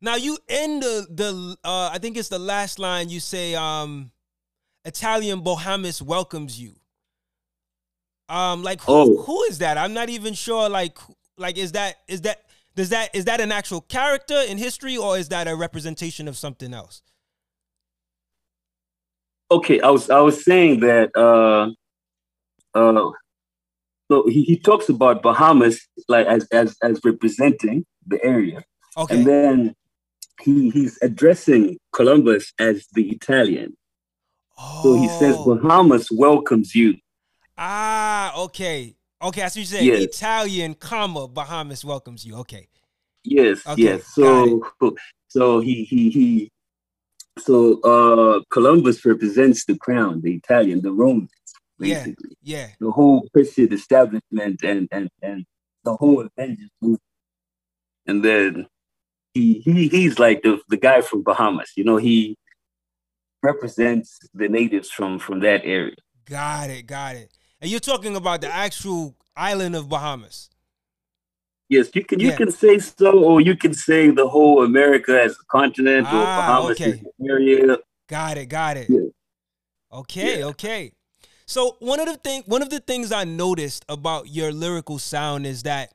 [0.00, 4.10] Now you end the the uh, I think it's the last line you say um
[4.84, 6.74] Italian Bohemus welcomes you.
[8.28, 9.22] Um like who oh.
[9.22, 9.78] who is that?
[9.78, 10.98] I'm not even sure like
[11.38, 12.42] like is that is that
[12.74, 16.36] does that is that an actual character in history or is that a representation of
[16.36, 17.02] something else?
[19.50, 21.70] Okay, I was I was saying that uh
[22.76, 23.10] uh
[24.10, 28.62] so he, he talks about Bahamas like as as as representing the area
[28.96, 29.16] Okay.
[29.18, 29.74] And then
[30.40, 33.76] he he's addressing Columbus as the Italian.
[34.58, 34.80] oh.
[34.82, 36.96] So he says Bahamas welcomes you.
[37.58, 38.96] Ah, okay.
[39.20, 39.86] Okay, I see you're saying.
[39.86, 40.02] Yes.
[40.02, 42.36] Italian, comma, Bahamas welcomes you.
[42.36, 42.68] Okay.
[43.24, 44.06] Yes, Okay, yes.
[44.14, 44.62] So
[45.28, 46.52] so he he he
[47.38, 51.35] so uh Columbus represents the crown, the Italian, the Romans, Yeah.
[51.78, 52.36] Basically.
[52.42, 52.68] Yeah.
[52.80, 55.44] The whole Christian establishment and and and
[55.84, 57.02] the whole Avengers movement.
[58.06, 58.66] And then
[59.34, 61.72] he he he's like the the guy from Bahamas.
[61.76, 62.36] You know, he
[63.42, 65.94] represents the natives from from that area.
[66.24, 66.86] Got it.
[66.86, 67.30] Got it.
[67.60, 70.50] And you're talking about the actual island of Bahamas.
[71.68, 72.36] Yes, you can you Yeah.
[72.36, 76.36] can say so, or you can say the whole America as a continent, or Ah,
[76.46, 77.02] Bahamas okay.
[77.28, 77.78] area.
[78.08, 78.46] Got it.
[78.46, 78.88] Got it.
[78.88, 79.00] Yeah.
[79.92, 80.38] Okay.
[80.38, 80.46] Yeah.
[80.46, 80.92] Okay.
[81.46, 85.46] So one of the thing, one of the things I noticed about your lyrical sound
[85.46, 85.94] is that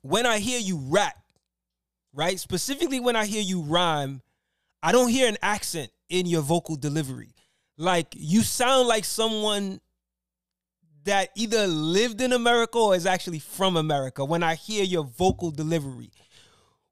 [0.00, 1.16] when I hear you rap,
[2.14, 4.22] right, specifically when I hear you rhyme,
[4.82, 7.34] I don't hear an accent in your vocal delivery.
[7.76, 9.80] Like you sound like someone
[11.04, 15.50] that either lived in America or is actually from America when I hear your vocal
[15.50, 16.10] delivery.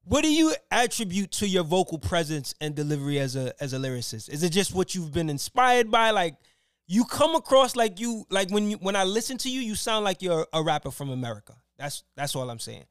[0.03, 4.29] What do you attribute to your vocal presence and delivery as a as a lyricist?
[4.29, 6.11] Is it just what you've been inspired by?
[6.11, 6.35] Like
[6.87, 10.05] you come across like you like when you when I listen to you, you sound
[10.05, 11.53] like you're a rapper from America.
[11.77, 12.85] That's that's all I'm saying.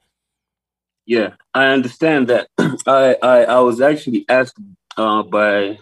[1.07, 2.49] Yeah, I understand that.
[2.87, 4.59] I, I I was actually asked
[4.97, 5.79] uh, by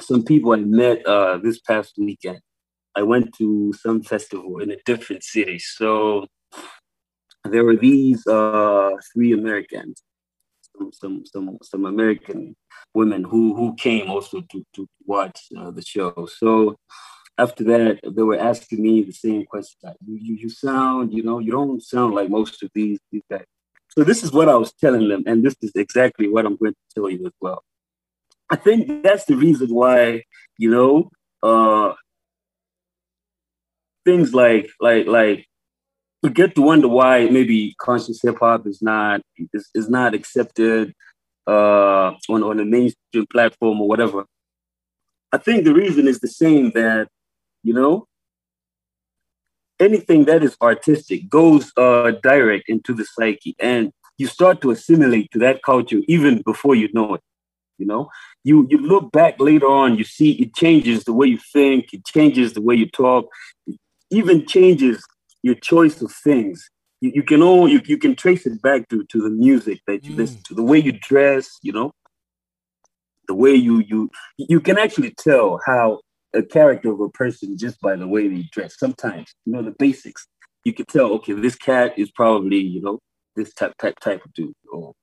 [0.00, 2.40] some people I met uh, this past weekend.
[2.94, 6.26] I went to some festival in a different city, so
[7.44, 10.02] there were these uh, three Americans,
[10.76, 12.54] some some some some American
[12.94, 16.28] women who who came also to to watch uh, the show.
[16.38, 16.76] So
[17.42, 21.38] after that, they were asking me the same question: like, you, you sound, you know,
[21.38, 23.44] you don't sound like most of these these guys.
[23.94, 26.72] So this is what I was telling them, and this is exactly what I'm going
[26.72, 27.62] to tell you as well.
[28.48, 30.24] I think that's the reason why,
[30.58, 31.10] you know,
[31.42, 31.94] uh,
[34.04, 35.46] things like like like
[36.22, 39.20] you get to wonder why maybe conscious hip hop is not
[39.52, 40.94] is, is not accepted
[41.46, 44.24] uh, on on a mainstream platform or whatever.
[45.32, 47.08] I think the reason is the same that
[47.62, 48.06] you know
[49.80, 55.30] anything that is artistic goes uh, direct into the psyche, and you start to assimilate
[55.32, 57.20] to that culture even before you know it.
[57.78, 58.10] You know,
[58.44, 62.04] you you look back later on, you see it changes the way you think, it
[62.04, 63.26] changes the way you talk,
[63.66, 63.76] it
[64.10, 65.02] even changes
[65.42, 66.68] your choice of things.
[67.00, 70.04] You, you can all you, you can trace it back to to the music that
[70.04, 70.18] you Mm.
[70.18, 71.90] listen to, the way you dress, you know,
[73.26, 76.00] the way you you you can actually tell how
[76.34, 78.78] a character of a person just by the way they dress.
[78.78, 80.26] Sometimes, you know, the basics.
[80.64, 83.00] You can tell, okay, this cat is probably, you know,
[83.34, 84.54] this type type type of dude.
[84.72, 84.94] Or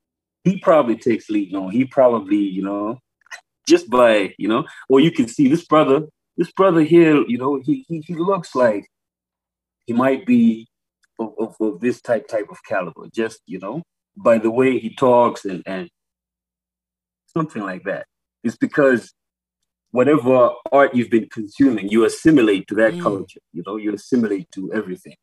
[0.43, 1.51] he probably takes lead.
[1.51, 2.99] No, he probably, you know,
[3.67, 6.07] just by, you know, or you can see this brother,
[6.37, 8.87] this brother here, you know, he he, he looks like
[9.85, 10.67] he might be
[11.19, 13.83] of, of, of this type type of caliber, just, you know,
[14.15, 15.89] by the way he talks and and
[17.27, 18.05] something like that.
[18.43, 19.13] It's because
[19.91, 22.99] whatever art you've been consuming, you assimilate to that Mm.
[23.03, 23.39] culture.
[23.53, 25.15] You know, you assimilate to everything.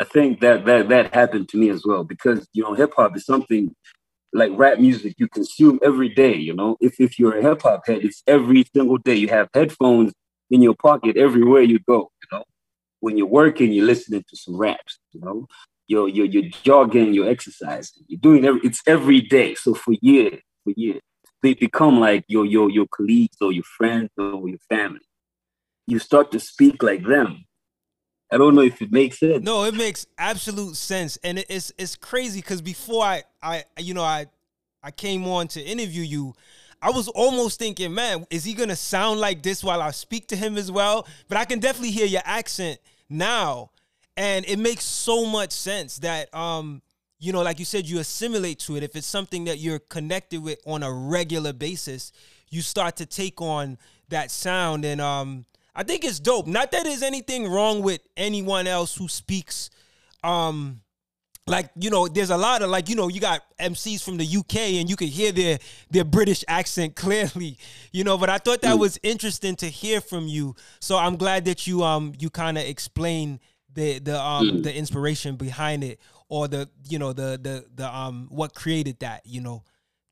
[0.00, 3.16] I think that that that happened to me as well because you know hip hop
[3.16, 3.74] is something
[4.32, 6.36] like rap music you consume every day.
[6.36, 9.16] You know, if if you're a hip hop head, it's every single day.
[9.16, 10.12] You have headphones
[10.50, 12.10] in your pocket everywhere you go.
[12.22, 12.44] You know,
[13.00, 14.98] when you're working, you're listening to some raps.
[15.12, 15.46] You know,
[15.88, 18.60] you're you're, you're jogging, you're exercising, you're doing every.
[18.64, 19.54] It's every day.
[19.56, 21.02] So for years, for years,
[21.42, 25.00] they become like your your your colleagues or your friends or your family.
[25.86, 27.44] You start to speak like them.
[28.30, 29.42] I don't know if it makes sense.
[29.42, 34.02] No, it makes absolute sense, and it's it's crazy because before I I you know
[34.02, 34.26] I
[34.82, 36.34] I came on to interview you,
[36.82, 40.36] I was almost thinking, man, is he gonna sound like this while I speak to
[40.36, 41.06] him as well?
[41.28, 43.70] But I can definitely hear your accent now,
[44.16, 46.82] and it makes so much sense that um
[47.18, 48.82] you know like you said you assimilate to it.
[48.82, 52.12] If it's something that you're connected with on a regular basis
[52.50, 54.84] you start to take on that sound.
[54.84, 55.44] And um
[55.74, 56.46] I think it's dope.
[56.46, 59.70] Not that there's anything wrong with anyone else who speaks
[60.24, 60.80] um
[61.46, 64.26] like you know there's a lot of like you know you got MCs from the
[64.26, 65.58] UK and you can hear their
[65.90, 67.58] their British accent clearly
[67.92, 70.56] you know but I thought that was interesting to hear from you.
[70.80, 73.40] So I'm glad that you um you kind of explain
[73.72, 78.26] the the um the inspiration behind it or the you know the the the um
[78.30, 79.62] what created that you know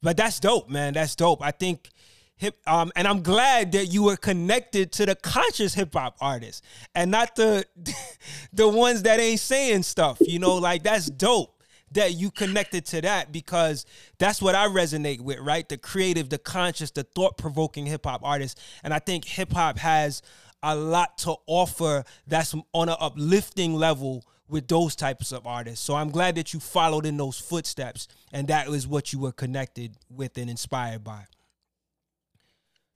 [0.02, 1.90] but that's dope man that's dope I think
[2.36, 6.62] hip um and I'm glad that you were connected to the conscious hip hop artists
[6.94, 7.64] and not the
[8.52, 11.56] the ones that ain't saying stuff you know like that's dope
[11.92, 13.86] that you connected to that because
[14.18, 15.68] that's what I resonate with, right?
[15.68, 18.58] The creative, the conscious, the thought provoking hip hop artist.
[18.82, 20.20] And I think hip hop has
[20.62, 25.84] a lot to offer that's on an uplifting level with those types of artists.
[25.84, 29.32] So I'm glad that you followed in those footsteps and that was what you were
[29.32, 31.24] connected with and inspired by.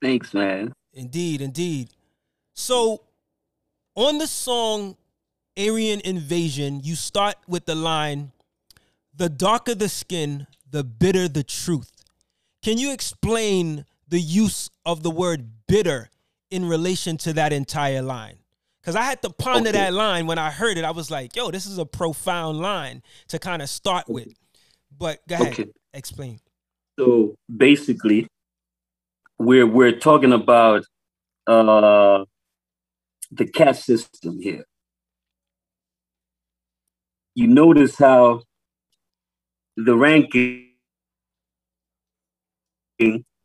[0.01, 0.73] Thanks, man.
[0.93, 1.89] Indeed, indeed.
[2.53, 3.03] So
[3.95, 4.97] on the song
[5.57, 8.31] Aryan Invasion, you start with the line,
[9.15, 11.91] the darker the skin, the bitter the truth.
[12.63, 16.09] Can you explain the use of the word bitter
[16.49, 18.37] in relation to that entire line?
[18.81, 19.77] Because I had to ponder okay.
[19.77, 20.83] that line when I heard it.
[20.83, 24.33] I was like, yo, this is a profound line to kind of start with.
[24.97, 25.69] But go ahead, okay.
[25.93, 26.39] explain.
[26.99, 28.27] So basically,
[29.37, 30.83] we're we're talking about
[31.47, 32.25] uh
[33.31, 34.65] the caste system here.
[37.35, 38.41] You notice how
[39.77, 40.67] the ranking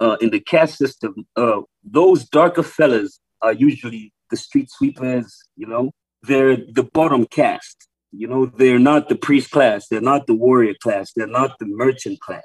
[0.01, 5.67] uh, in the caste system, uh, those darker fellas are usually the street sweepers, you
[5.67, 7.89] know, they're the bottom caste.
[8.13, 11.67] You know, they're not the priest class, they're not the warrior class, they're not the
[11.67, 12.45] merchant class.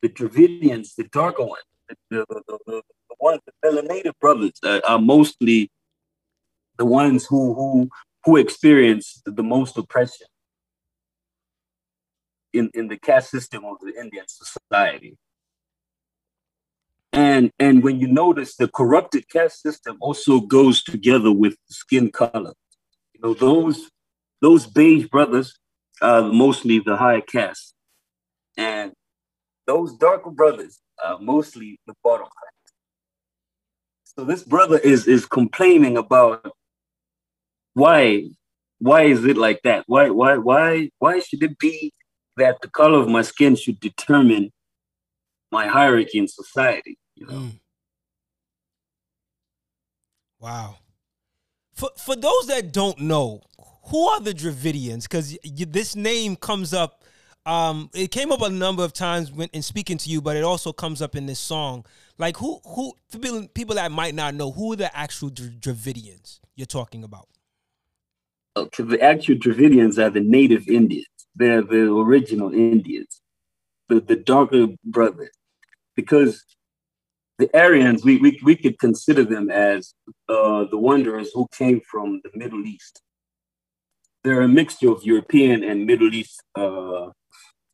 [0.00, 2.82] The Dravidians, the darker ones, the, the, the, the,
[3.18, 5.70] ones, the melanated brothers uh, are mostly
[6.78, 7.88] the ones who who
[8.24, 10.26] who experience the most oppression
[12.52, 15.16] in, in the caste system of the Indian society.
[17.12, 22.54] And and when you notice the corrupted caste system also goes together with skin color.
[23.14, 23.90] You know, those
[24.40, 25.54] those beige brothers
[26.00, 27.74] are mostly the higher caste.
[28.56, 28.92] And
[29.66, 32.74] those darker brothers are mostly the bottom class.
[34.04, 36.52] So this brother is is complaining about
[37.74, 38.30] why
[38.78, 39.84] why is it like that?
[39.86, 41.92] Why why why why should it be
[42.36, 44.50] that the color of my skin should determine
[45.50, 46.96] my hierarchy in society?
[47.22, 47.40] You know?
[47.40, 47.52] Mm.
[50.40, 50.76] Wow.
[51.72, 53.42] For for those that don't know,
[53.86, 55.04] who are the Dravidians?
[55.04, 57.04] Because this name comes up.
[57.44, 60.44] Um, it came up a number of times when in speaking to you, but it
[60.44, 61.84] also comes up in this song.
[62.18, 63.18] Like who who for
[63.54, 67.28] people that might not know, who are the actual Dravidians you're talking about?
[68.56, 71.06] Okay, the actual Dravidians are the native Indians.
[71.36, 73.20] They're the original Indians,
[73.88, 75.30] the the darker brother,
[75.94, 76.44] because
[77.42, 79.94] the Aryans, we, we, we could consider them as
[80.28, 83.02] uh, the wanderers who came from the Middle East.
[84.22, 87.06] They're a mixture of European and Middle East uh,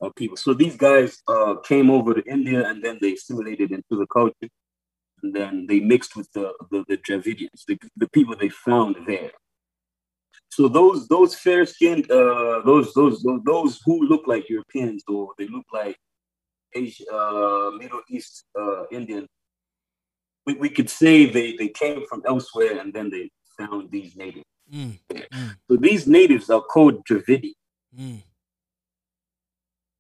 [0.03, 0.39] uh, people.
[0.39, 4.49] So these guys uh, came over to India and then they assimilated into the culture.
[5.23, 9.33] And then they mixed with the, the, the Dravidians, the, the people they found there.
[10.51, 15.47] So those those fair skinned, uh, those, those those who look like Europeans or they
[15.47, 15.97] look like
[16.75, 19.27] Asia, uh, Middle East uh, Indian
[20.49, 24.47] we, we could say they, they came from elsewhere and then they found these natives.
[24.73, 25.57] Mm, mm.
[25.71, 27.53] So these natives are called Dravidi.
[27.99, 28.23] Mm.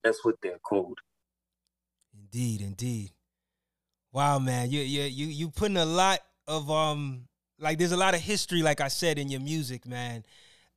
[0.02, 0.98] That's what they're called.
[2.18, 3.10] Indeed, indeed.
[4.10, 7.28] Wow, man, you you you you putting a lot of um
[7.58, 10.24] like there's a lot of history, like I said, in your music, man,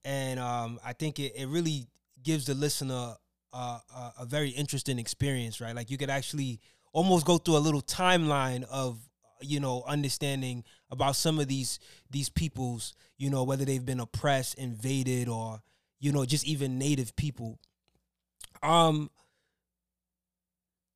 [0.04, 1.88] and um I think it, it really
[2.22, 3.16] gives the listener
[3.54, 5.74] a, a, a very interesting experience, right?
[5.74, 6.60] Like you could actually
[6.92, 9.00] almost go through a little timeline of
[9.42, 11.80] you know understanding about some of these
[12.10, 15.62] these peoples you know whether they've been oppressed invaded or
[16.00, 17.60] you know just even native people.
[18.64, 19.10] Um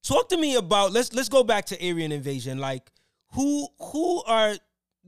[0.03, 2.57] talk to me about let's let's go back to aryan invasion.
[2.57, 2.91] Like
[3.33, 4.55] who who are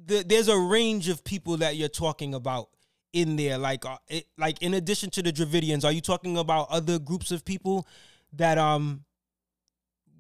[0.06, 2.70] the there's a range of people that you're talking about
[3.14, 3.58] in there.
[3.58, 7.32] Like uh, it, like in addition to the dravidians are you talking about other groups
[7.32, 7.88] of people
[8.34, 9.04] that um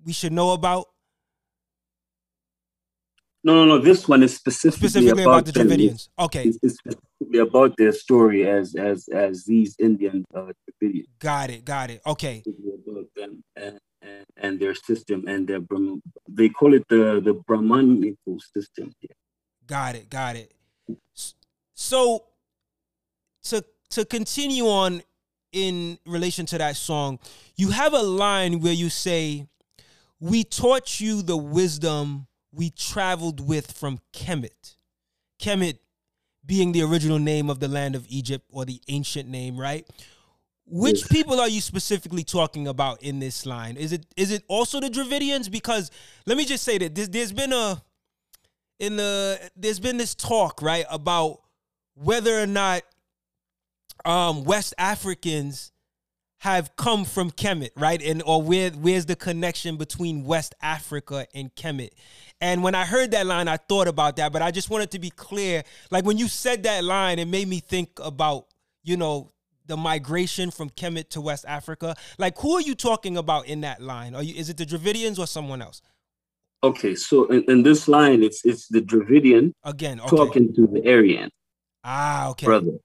[0.05, 0.87] we should know about
[3.43, 3.77] no, no, no.
[3.79, 6.09] This one is specifically, specifically about, about the Dravidians.
[6.19, 11.05] Okay, it's, it's, specifically about their story as as as these Indian uh, Dravidians.
[11.19, 11.65] Got it.
[11.65, 12.01] Got it.
[12.05, 12.43] Okay.
[12.45, 15.59] About them and, and, and their system and their
[16.27, 18.91] they call it the the Brahmanical system.
[19.01, 19.09] Yeah.
[19.65, 20.09] Got it.
[20.09, 20.53] Got it.
[21.73, 22.25] So
[23.43, 25.01] to to continue on
[25.51, 27.19] in relation to that song,
[27.55, 29.47] you have a line where you say,
[30.19, 32.26] "We taught you the wisdom."
[32.57, 34.75] We traveled with from Kemet.
[35.39, 35.77] Kemet
[36.45, 39.87] being the original name of the land of Egypt or the ancient name, right?
[40.65, 41.07] Which yes.
[41.07, 43.77] people are you specifically talking about in this line?
[43.77, 45.51] Is it is it also the Dravidians?
[45.51, 45.91] Because
[46.25, 47.81] let me just say that there's, there's been a
[48.79, 51.41] in the there's been this talk right about
[51.93, 52.81] whether or not
[54.03, 55.71] um, West Africans
[56.39, 58.01] have come from Kemet, right?
[58.01, 61.91] And or where where's the connection between West Africa and Kemet?
[62.39, 64.99] And when I heard that line, I thought about that, but I just wanted to
[64.99, 65.63] be clear.
[65.89, 68.45] Like when you said that line, it made me think about,
[68.83, 69.31] you know,
[69.65, 71.95] the migration from Kemet to West Africa.
[72.17, 74.15] Like who are you talking about in that line?
[74.15, 75.81] Are you is it the Dravidians or someone else?
[76.63, 80.15] Okay, so in, in this line, it's it's the Dravidian again okay.
[80.15, 81.29] talking to the Aryan.
[81.83, 82.77] Ah, okay, brother.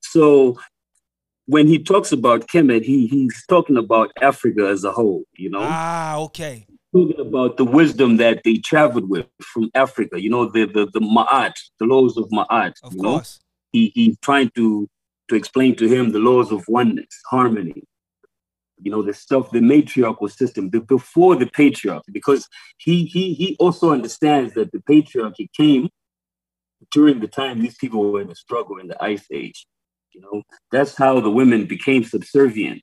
[0.00, 0.58] So
[1.46, 5.24] when he talks about Kemet, he he's talking about Africa as a whole.
[5.34, 5.62] You know.
[5.62, 6.66] Ah, okay.
[6.94, 10.20] Talking about the wisdom that they traveled with from Africa.
[10.20, 12.74] You know the the the Ma'at, the laws of Ma'at.
[12.82, 13.40] Of you course.
[13.40, 13.44] Know?
[13.72, 14.88] He he's trying to
[15.28, 17.82] to explain to him the laws of oneness, harmony.
[18.80, 23.56] You know the stuff, the matriarchal system, the, before the patriarchy, because he he he
[23.58, 25.88] also understands that the patriarchy came
[26.92, 29.66] during the time these people were in the struggle in the ice age
[30.14, 32.82] you know, that's how the women became subservient.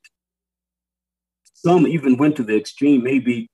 [1.54, 3.48] Some even went to the extreme, maybe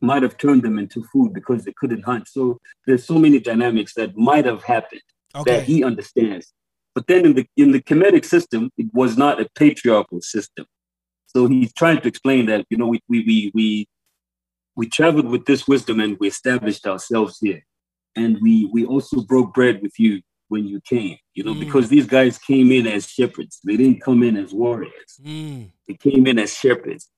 [0.00, 2.28] might have turned them into food because they couldn't hunt.
[2.28, 5.02] So there's so many dynamics that might have happened
[5.34, 5.56] okay.
[5.58, 6.52] that he understands.
[6.94, 10.66] But then in the in the Kemetic system, it was not a patriarchal system.
[11.26, 13.88] So he's trying to explain that, you know, we we we we,
[14.76, 17.62] we traveled with this wisdom and we established ourselves here.
[18.14, 21.60] And we we also broke bread with you when you came, you know, mm.
[21.60, 23.60] because these guys came in as shepherds.
[23.64, 25.20] They didn't come in as warriors.
[25.22, 25.70] Mm.
[25.86, 27.10] They came in as shepherds.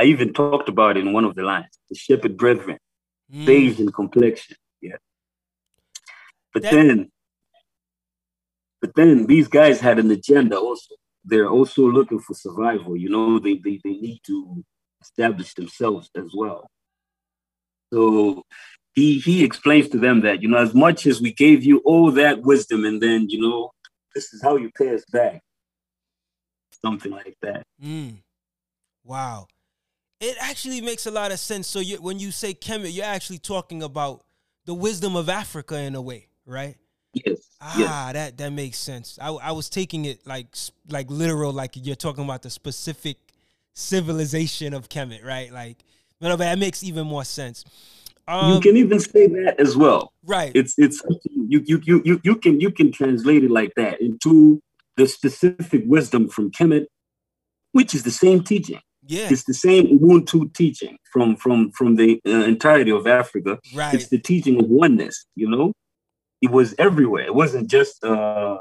[0.00, 2.78] I even talked about it in one of the lines, the shepherd brethren,
[3.30, 3.44] mm.
[3.44, 4.56] beige in complexion.
[4.80, 4.96] Yeah.
[6.54, 7.10] But that- then,
[8.80, 10.94] but then these guys had an agenda also.
[11.22, 12.96] They're also looking for survival.
[12.96, 14.64] You know, they, they, they need to
[15.02, 16.66] establish themselves as well.
[17.92, 18.44] So
[18.94, 22.10] he he explains to them that you know as much as we gave you all
[22.12, 23.70] that wisdom and then you know
[24.14, 25.40] this is how you pay us back
[26.84, 28.16] something like that mm.
[29.04, 29.46] wow
[30.20, 33.38] it actually makes a lot of sense so you, when you say kemet you're actually
[33.38, 34.22] talking about
[34.66, 36.76] the wisdom of africa in a way right
[37.12, 38.12] yes ah yes.
[38.12, 40.54] that that makes sense I, I was taking it like
[40.88, 43.16] like literal like you're talking about the specific
[43.74, 45.78] civilization of kemet right like
[46.20, 47.64] no, but that makes even more sense
[48.28, 50.12] um, you can even say that as well.
[50.24, 50.52] Right.
[50.54, 51.02] It's it's
[51.34, 54.62] you you you you you can you can translate it like that into
[54.96, 56.86] the specific wisdom from Kemet,
[57.72, 58.80] which is the same teaching.
[59.10, 59.26] Yeah.
[59.28, 63.58] It's the same Ubuntu teaching from from from the uh, entirety of Africa.
[63.74, 63.92] Right.
[63.92, 65.26] It's the teaching of oneness.
[65.34, 65.72] You know,
[66.40, 67.24] it was everywhere.
[67.24, 68.58] It wasn't just uh,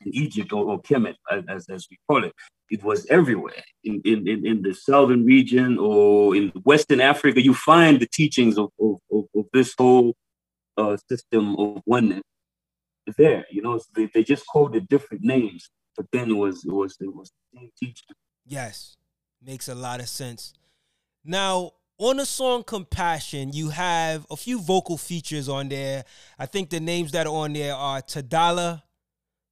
[0.00, 1.16] in Egypt or, or Kemet,
[1.50, 2.32] as, as we call it.
[2.70, 7.42] It was everywhere in, in, in, in, the southern region or in Western Africa.
[7.42, 10.14] You find the teachings of, of, of, of this whole
[10.78, 12.22] uh, system of oneness
[13.18, 13.44] there.
[13.50, 16.96] You know, they, they just called it different names, but then it was it was
[17.00, 18.16] it was the same teaching.
[18.46, 18.96] Yes,
[19.44, 20.52] makes a lot of sense.
[21.24, 26.04] Now, on the song Compassion, you have a few vocal features on there.
[26.38, 28.82] I think the names that are on there are Tadala,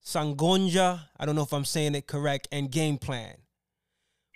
[0.04, 3.34] Sangonja, I don't know if I'm saying it correct, and Game Plan.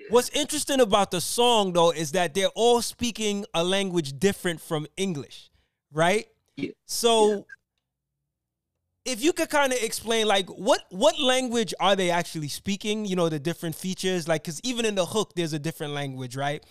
[0.09, 4.88] What's interesting about the song though is that they're all speaking a language different from
[4.96, 5.51] English,
[5.92, 6.26] right?
[6.57, 6.70] Yeah.
[6.86, 7.40] So yeah.
[9.05, 13.16] If you could kind of explain like what what language are they actually speaking, you
[13.16, 16.64] know, the different features like cuz even in the hook there's a different language, right?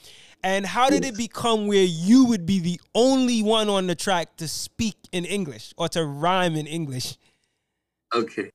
[0.44, 4.38] And how did it become where you would be the only one on the track
[4.38, 7.18] to speak in English or to rhyme in English?
[8.14, 8.52] Okay.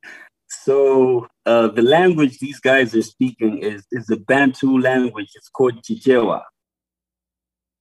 [0.48, 5.30] So uh, the language these guys are speaking is is a Bantu language.
[5.34, 6.42] It's called Chichewa.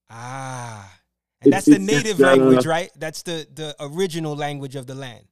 [0.09, 0.99] Ah,
[1.41, 2.91] and that's the native uh, language, right?
[2.95, 5.25] That's the the original language of the land.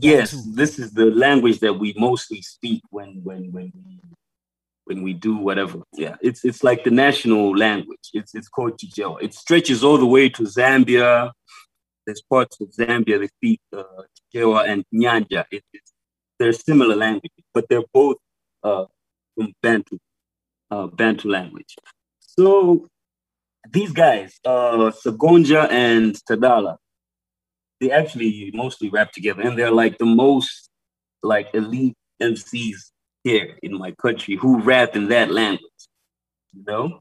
[0.00, 4.00] Yes, this is the language that we mostly speak when when when we
[4.84, 5.80] when we do whatever.
[5.94, 8.10] Yeah, it's it's like the national language.
[8.14, 9.22] It's it's called Chichewa.
[9.22, 11.32] It stretches all the way to Zambia.
[12.06, 13.82] There's parts of Zambia that speak uh,
[14.34, 15.44] Chichewa and Nyanja.
[15.50, 15.92] It, it's
[16.38, 18.16] they're similar languages, but they're both
[18.64, 18.86] uh,
[19.36, 19.98] from Bantu,
[20.70, 21.76] uh, Bantu language.
[22.18, 22.88] So
[23.70, 26.78] these guys, uh, Sagonja and Tadala,
[27.82, 30.70] they actually mostly rap together, and they're like the most
[31.24, 32.76] like elite MCs
[33.24, 35.82] here in my country who rap in that language,
[36.52, 37.00] you know.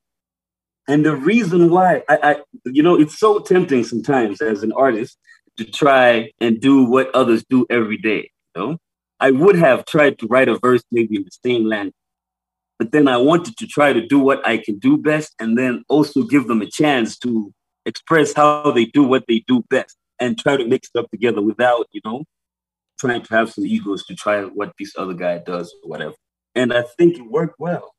[0.87, 5.17] And the reason why I, I, you know, it's so tempting sometimes as an artist
[5.57, 8.77] to try and do what others do every day, you know.
[9.19, 11.93] I would have tried to write a verse maybe in the same language,
[12.79, 15.83] but then I wanted to try to do what I can do best and then
[15.89, 17.53] also give them a chance to
[17.85, 21.41] express how they do what they do best and try to mix it up together
[21.41, 22.23] without, you know,
[22.99, 26.13] trying to have some egos to try what this other guy does or whatever.
[26.55, 27.93] and I think it worked well.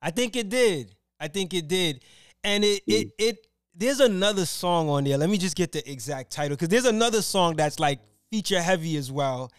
[0.00, 0.94] I think it did.
[1.20, 2.04] I think it did,
[2.44, 3.46] and it it it.
[3.74, 5.18] There's another song on there.
[5.18, 7.98] Let me just get the exact title because there's another song that's like
[8.30, 9.50] feature heavy as well,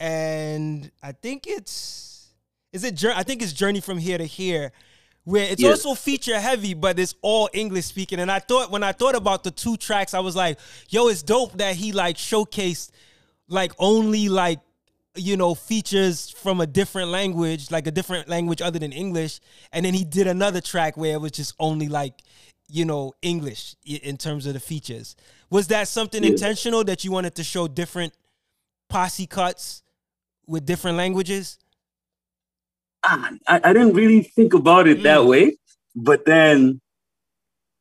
[0.00, 2.32] and I think it's
[2.72, 4.72] is it I think it's Journey from Here to Here
[5.24, 5.84] where it's yes.
[5.84, 8.20] also feature heavy, but it's all English speaking.
[8.20, 10.58] And I thought when I thought about the two tracks, I was like,
[10.90, 12.90] yo, it's dope that he like showcased
[13.48, 14.60] like only like
[15.16, 19.40] you know features from a different language, like a different language other than English,
[19.72, 22.20] and then he did another track where it was just only like
[22.68, 25.16] you know English in terms of the features.
[25.50, 26.30] Was that something yeah.
[26.30, 28.12] intentional that you wanted to show different
[28.88, 29.82] posse cuts
[30.46, 31.58] with different languages?
[33.04, 35.02] I, I didn't really think about it mm.
[35.02, 35.56] that way.
[35.94, 36.80] But then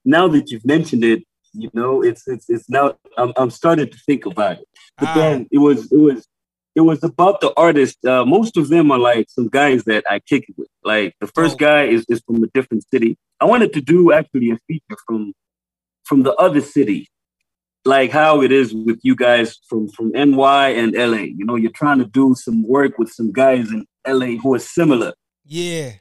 [0.06, 3.98] now that you've mentioned it, you know, it's it's it's now I'm I'm starting to
[4.06, 4.68] think about it.
[4.98, 5.14] But ah.
[5.16, 6.28] then it was it was
[6.76, 8.04] it was about the artist.
[8.04, 10.70] Uh, most of them are like some guys that I kick it with.
[10.84, 11.58] Like the first oh.
[11.58, 13.18] guy is, is from a different city.
[13.40, 15.34] I wanted to do actually a feature from
[16.04, 17.10] from the other city,
[17.86, 21.26] like how it is with you guys from from NY and LA.
[21.38, 24.60] You know, you're trying to do some work with some guys in LA who are
[24.60, 25.14] similar.
[25.46, 25.94] Yeah.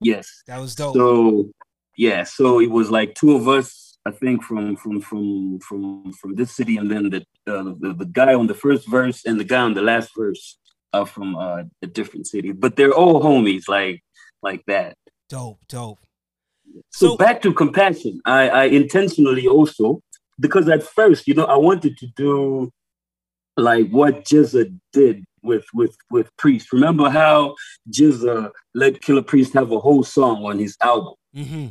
[0.00, 0.42] Yes.
[0.46, 0.94] That was dope.
[0.94, 1.50] So
[1.96, 6.34] yeah, so it was like two of us, I think, from from from from from
[6.34, 9.44] this city, and then the uh, the, the guy on the first verse and the
[9.44, 10.58] guy on the last verse
[10.92, 14.02] are from uh, a different city, but they're all homies, like
[14.42, 14.96] like that.
[15.28, 15.98] Dope, dope.
[16.90, 18.20] So, so back to compassion.
[18.24, 20.00] I, I intentionally also
[20.40, 22.70] because at first, you know, I wanted to do
[23.56, 26.72] like what GZA did with with with Priest.
[26.72, 27.54] Remember how
[27.90, 31.14] GZA let Killah Priest have a whole song on his album?
[31.34, 31.68] Mm-hmm.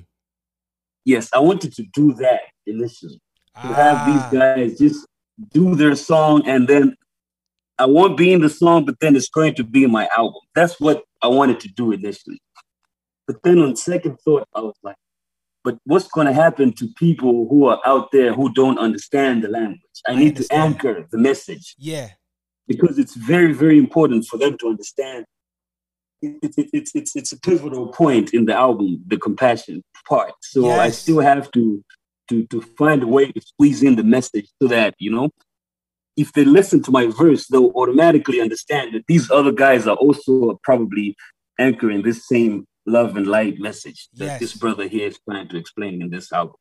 [1.06, 3.22] Yes, I wanted to do that initially.
[3.56, 3.74] To ah.
[3.74, 4.30] have these ah.
[4.32, 5.06] guys just
[5.52, 6.96] do their song and then
[7.80, 10.42] I won't be in the song, but then it's going to be in my album.
[10.54, 12.40] That's what I wanted to do initially.
[13.26, 14.98] But then on second thought, I was like,
[15.64, 19.48] but what's going to happen to people who are out there who don't understand the
[19.48, 19.80] language?
[20.08, 20.80] I, I need understand.
[20.80, 21.76] to anchor the message.
[21.80, 22.10] Yeah
[22.72, 25.26] because it's very, very important for them to understand.
[26.22, 30.34] It's it, it, it's it's a pivotal point in the album, the compassion part.
[30.42, 30.80] So yes.
[30.80, 31.84] I still have to
[32.30, 35.30] to to find a way to squeeze in the message so that you know,
[36.16, 40.60] if they listen to my verse, they'll automatically understand that these other guys are also
[40.64, 41.16] probably
[41.58, 44.40] anchoring this same love and light message that yes.
[44.40, 46.56] this brother here is trying to explain in this album.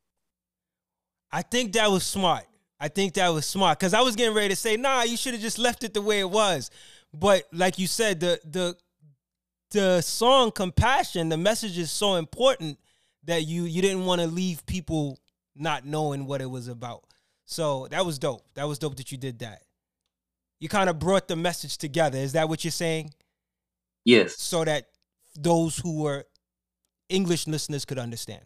[1.32, 2.46] I think that was smart.
[2.80, 5.34] I think that was smart because I was getting ready to say, nah, you should
[5.34, 6.70] have just left it the way it was.
[7.12, 8.76] But like you said, the the
[9.70, 12.78] the song "Compassion," the message is so important
[13.24, 15.18] that you you didn't want to leave people
[15.54, 17.04] not knowing what it was about.
[17.44, 18.44] So that was dope.
[18.54, 19.62] That was dope that you did that.
[20.60, 22.18] You kind of brought the message together.
[22.18, 23.12] Is that what you're saying?
[24.04, 24.38] Yes.
[24.38, 24.88] So that
[25.36, 26.24] those who were
[27.08, 28.42] English listeners could understand.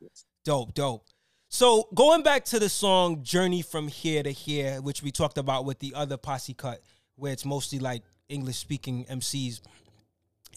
[0.00, 0.24] Yes.
[0.44, 1.06] Dope, dope.
[1.48, 5.64] So going back to the song "Journey from Here to Here," which we talked about
[5.64, 6.82] with the other posse cut,
[7.14, 9.60] where it's mostly like English speaking MCs.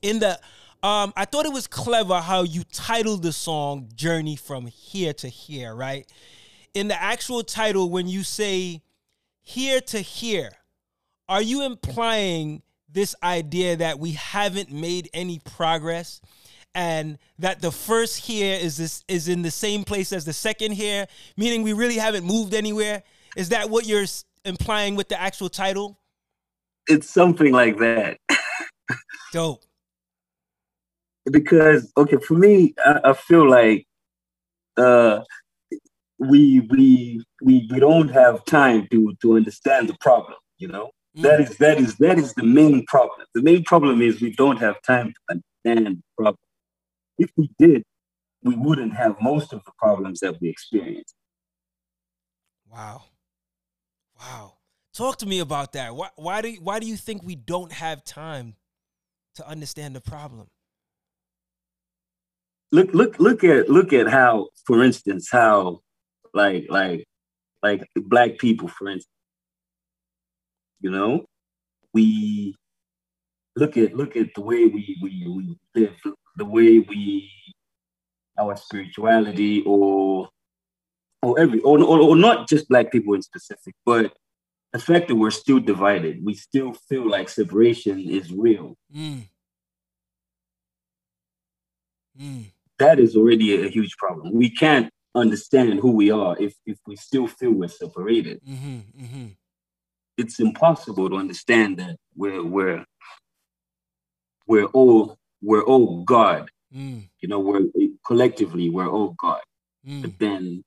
[0.02, 0.40] In the,
[0.82, 5.30] um, I thought it was clever how you titled the song "Journey from Here to
[5.30, 6.12] Here." Right.
[6.74, 8.82] In the actual title, when you say
[9.42, 10.52] "Here to Here,"
[11.28, 16.20] are you implying this idea that we haven't made any progress?
[16.76, 20.74] And that the first here is this is in the same place as the second
[20.74, 21.08] here,
[21.38, 23.04] meaning we really haven't moved anywhere.
[23.36, 24.06] Is that what you're
[24.46, 26.00] implying with the actual title?
[26.88, 28.18] It's something like that.
[29.32, 29.64] Dope.
[31.30, 33.86] Because okay, for me, I, I feel like
[34.78, 35.22] uh,
[36.18, 40.38] we we we we don't have time to to understand the problem.
[40.58, 41.22] You know, mm.
[41.22, 43.28] that is that is that is the main problem.
[43.36, 46.38] The main problem is we don't have time to understand the problem.
[47.20, 47.84] If we did,
[48.44, 51.14] we wouldn't have most of the problems that we experience.
[52.72, 53.04] Wow.
[54.20, 54.54] Wow.
[54.94, 55.96] Talk to me about that.
[55.96, 58.56] Why, why do you, why do you think we don't have time
[59.36, 60.48] to understand the problem?
[62.72, 65.80] Look look look at look at how, for instance, how
[66.34, 67.04] like like
[67.64, 69.08] like black people, for instance,
[70.80, 71.26] you know,
[71.94, 72.56] we
[73.60, 75.96] look at look at the way we we, we live,
[76.38, 77.30] the way we
[78.40, 80.30] our spirituality or
[81.22, 84.14] or every or, or, or not just black people in specific, but
[84.72, 88.78] the fact that we're still divided, we still feel like separation is real.
[88.96, 89.24] Mm.
[92.22, 92.46] Mm.
[92.78, 94.34] That is already a, huge problem.
[94.34, 98.40] We can't understand who we are if, if we still feel we're separated.
[98.48, 99.26] Mm-hmm, mm-hmm.
[100.18, 102.86] It's impossible to understand that we're, we're
[104.50, 106.50] we're all we're all God.
[106.76, 107.04] Mm.
[107.22, 107.68] You know, we're
[108.06, 109.42] collectively we're all God.
[109.88, 110.02] Mm.
[110.02, 110.64] But then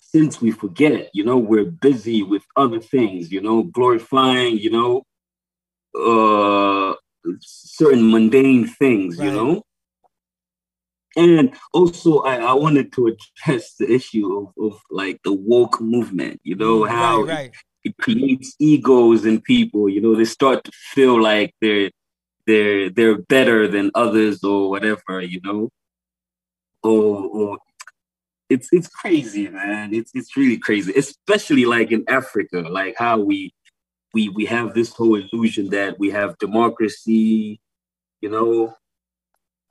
[0.00, 4.70] since we forget, it, you know, we're busy with other things, you know, glorifying, you
[4.70, 5.02] know,
[5.94, 6.94] uh
[7.40, 9.26] certain mundane things, right.
[9.26, 9.62] you know.
[11.18, 16.40] And also, I, I wanted to address the issue of, of like the woke movement,
[16.44, 17.54] you know, mm, how right, right.
[17.84, 21.90] It, it creates egos in people, you know, they start to feel like they're
[22.46, 25.70] they're they're better than others or whatever, you know.
[26.82, 27.58] Or, or
[28.48, 29.92] it's it's crazy, man.
[29.92, 33.52] It's it's really crazy, especially like in Africa, like how we
[34.14, 37.60] we we have this whole illusion that we have democracy,
[38.20, 38.74] you know,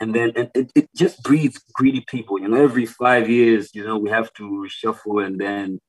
[0.02, 2.40] and then and it, it just breeds greedy people.
[2.40, 5.80] You know, every five years, you know, we have to shuffle and then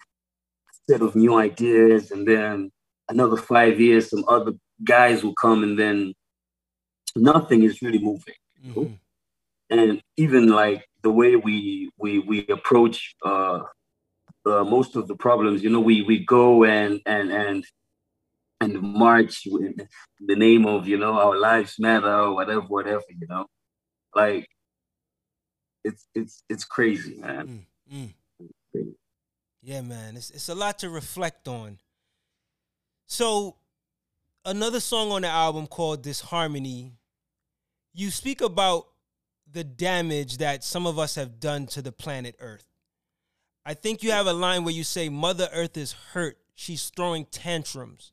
[0.88, 2.70] set of new ideas, and then
[3.08, 4.52] another five years, some other
[4.84, 6.14] guys will come, and then
[7.16, 8.34] nothing is really moving.
[8.64, 8.94] Mm-hmm.
[9.70, 13.60] And even like the way we we we approach uh,
[14.44, 17.64] uh, most of the problems, you know, we we go and and and
[18.60, 19.74] and march in
[20.20, 23.46] the name of you know our lives matter or whatever whatever you know
[24.14, 24.48] like
[25.84, 28.14] it's it's it's crazy man mm,
[28.74, 28.94] mm.
[29.62, 31.78] yeah man it's, it's a lot to reflect on
[33.06, 33.56] so
[34.44, 36.92] another song on the album called disharmony
[37.96, 38.86] you speak about
[39.50, 42.66] the damage that some of us have done to the planet earth
[43.64, 47.24] i think you have a line where you say mother earth is hurt she's throwing
[47.26, 48.12] tantrums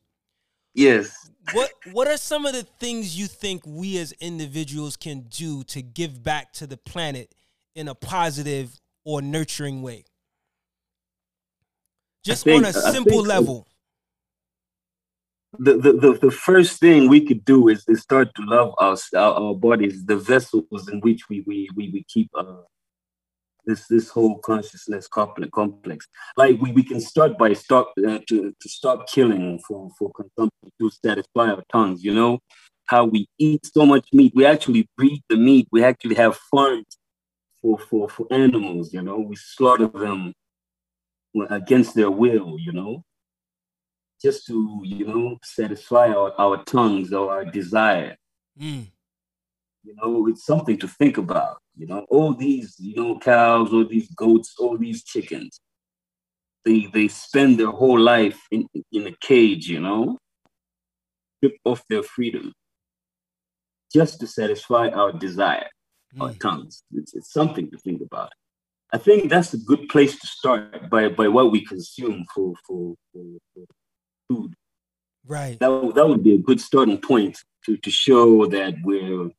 [0.74, 1.30] Yes.
[1.52, 5.80] What What are some of the things you think we as individuals can do to
[5.80, 7.32] give back to the planet
[7.74, 10.04] in a positive or nurturing way?
[12.24, 13.68] Just think, on a simple level.
[15.58, 18.96] The, the, the, the, first thing we could do is, is start to love our,
[19.14, 22.62] our, our bodies, the vessels in which we, we, we, we keep uh,
[23.66, 26.06] this this whole consciousness complex complex.
[26.36, 30.72] Like we, we can start by stop uh, to, to stop killing for, for consumption
[30.80, 32.40] to satisfy our tongues, you know?
[32.86, 34.32] How we eat so much meat.
[34.34, 35.68] We actually breed the meat.
[35.72, 36.98] We actually have farms
[37.62, 39.18] for, for, for animals, you know.
[39.18, 40.34] We slaughter them
[41.48, 43.04] against their will, you know,
[44.24, 48.16] just to, you know, satisfy our, our tongues or our desire.
[48.58, 48.86] Mm.
[49.82, 51.58] You know, it's something to think about.
[51.76, 55.60] You know, all these, you know, cows, all these goats, all these chickens,
[56.64, 60.16] they they spend their whole life in in a cage, you know,
[61.36, 62.54] strip off their freedom
[63.92, 65.68] just to satisfy our desire,
[66.16, 66.22] mm.
[66.22, 66.82] our tongues.
[66.94, 68.32] It's, it's something to think about.
[68.90, 72.94] I think that's a good place to start by by what we consume for for,
[73.12, 73.64] for, for
[74.28, 74.54] food.
[75.26, 75.58] Right.
[75.58, 79.30] That, that would be a good starting point to, to show that we're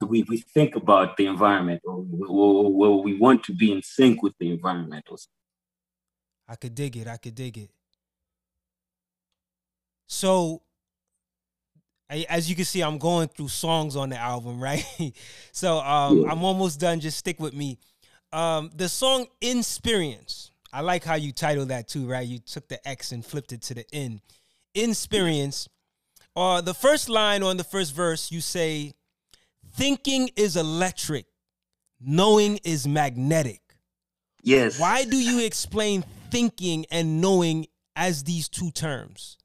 [0.00, 4.22] we, we think about the environment or, or, or we want to be in sync
[4.22, 5.16] with the environment or
[6.46, 7.08] I could dig it.
[7.08, 7.70] I could dig it.
[10.06, 10.62] So,
[12.10, 14.84] I, as you can see, I'm going through songs on the album, right?
[15.52, 16.30] so um, yeah.
[16.30, 17.00] I'm almost done.
[17.00, 17.78] Just stick with me.
[18.32, 22.26] Um, the song "Insperience." I like how you titled that too, right?
[22.26, 24.20] You took the X and flipped it to the N.
[24.74, 25.68] Insperience.
[26.34, 28.92] Uh, the first line on the first verse, you say,
[29.76, 31.26] Thinking is electric,
[32.00, 33.60] knowing is magnetic.
[34.42, 34.80] Yes.
[34.80, 39.38] Why do you explain thinking and knowing as these two terms?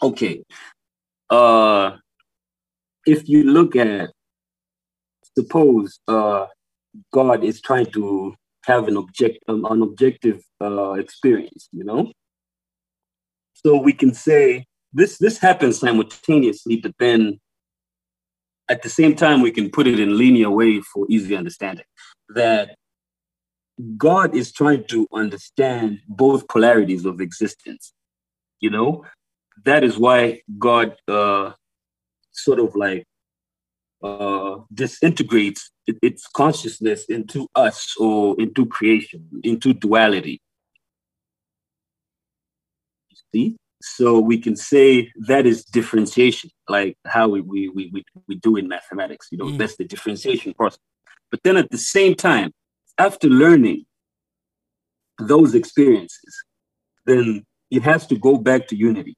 [0.00, 0.44] Okay.
[1.28, 1.96] Uh
[3.06, 4.10] if you look at
[5.36, 6.46] suppose uh
[7.12, 8.34] God is trying to
[8.66, 12.12] have an object um, an objective uh experience, you know?
[13.54, 17.40] So we can say this this happens simultaneously, but then
[18.68, 21.84] at the same time, we can put it in linear way for easy understanding
[22.30, 22.76] that
[23.96, 27.92] God is trying to understand both polarities of existence.
[28.60, 29.04] You know,
[29.64, 31.52] that is why God uh,
[32.32, 33.04] sort of like
[34.04, 40.42] uh, disintegrates its consciousness into us or into creation, into duality.
[43.08, 43.56] You see?
[43.82, 48.68] So we can say that is differentiation, like how we, we, we, we do in
[48.68, 49.28] mathematics.
[49.30, 49.58] You know, mm.
[49.58, 50.80] that's the differentiation process.
[51.30, 52.52] But then at the same time,
[52.98, 53.86] after learning
[55.18, 56.44] those experiences,
[57.06, 59.16] then it has to go back to unity.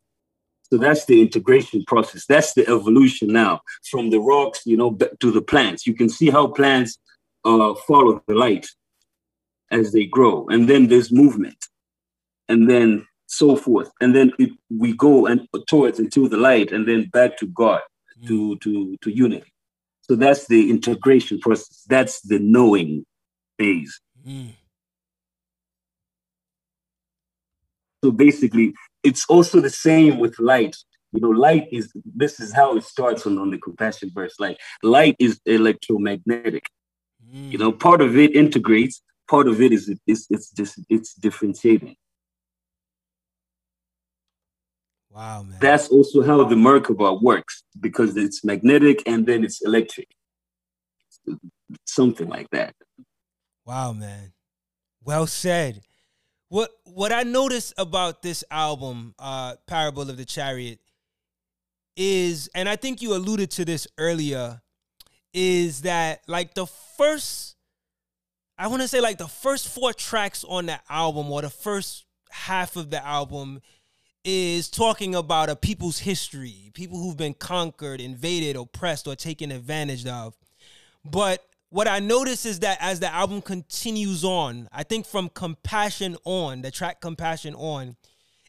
[0.70, 2.26] So that's the integration process.
[2.26, 3.60] That's the evolution now
[3.90, 5.86] from the rocks, you know, to the plants.
[5.86, 6.98] You can see how plants
[7.44, 8.66] uh, follow the light
[9.70, 11.56] as they grow, and then there's movement,
[12.48, 13.90] and then so forth.
[14.00, 17.80] And then it, we go and towards into the light and then back to God.
[18.22, 18.28] mm.
[18.28, 19.52] to to to unity.
[20.02, 21.84] So that's the integration process.
[21.88, 23.04] That's the knowing
[23.58, 24.00] phase.
[24.26, 24.52] Mm.
[28.04, 28.74] So basically,
[29.06, 30.76] it's also the same with light.
[31.12, 34.34] You know, light is this is how it starts on, on the compassion verse.
[34.38, 36.64] Like light is electromagnetic.
[37.32, 37.52] Mm.
[37.52, 41.96] You know, part of it integrates, part of it is it's it's just it's differentiating.
[45.10, 45.58] Wow, man.
[45.60, 50.08] That's also how the Merkaba works because it's magnetic and then it's electric.
[51.86, 52.74] Something like that.
[53.64, 54.32] Wow, man.
[55.02, 55.80] Well said.
[56.48, 60.78] What what I noticed about this album, uh, Parable of the Chariot,
[61.96, 64.60] is, and I think you alluded to this earlier,
[65.32, 67.56] is that like the first,
[68.56, 72.04] I want to say like the first four tracks on the album or the first
[72.30, 73.60] half of the album
[74.24, 80.06] is talking about a people's history, people who've been conquered, invaded, oppressed, or taken advantage
[80.06, 80.36] of.
[81.04, 86.16] But what I notice is that as the album continues on, I think from Compassion
[86.24, 87.96] on, the track Compassion on,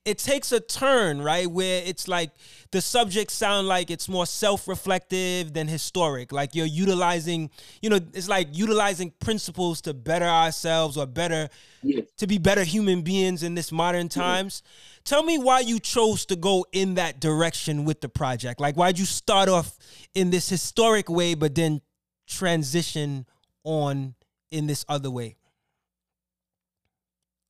[0.08, 1.52] it takes a turn, right?
[1.52, 2.32] Where it's like
[2.72, 6.32] the subjects sound like it's more self-reflective than historic.
[6.32, 7.50] Like you're utilizing,
[7.82, 11.50] you know, it's like utilizing principles to better ourselves or better
[11.84, 12.06] yes.
[12.20, 14.64] to be better human beings in this modern times.
[15.04, 18.62] Tell me why you chose to go in that direction with the project.
[18.62, 19.78] Like why'd you start off
[20.16, 21.82] in this historic way but then
[22.28, 23.26] transition
[23.64, 24.16] on
[24.52, 25.38] in this other way?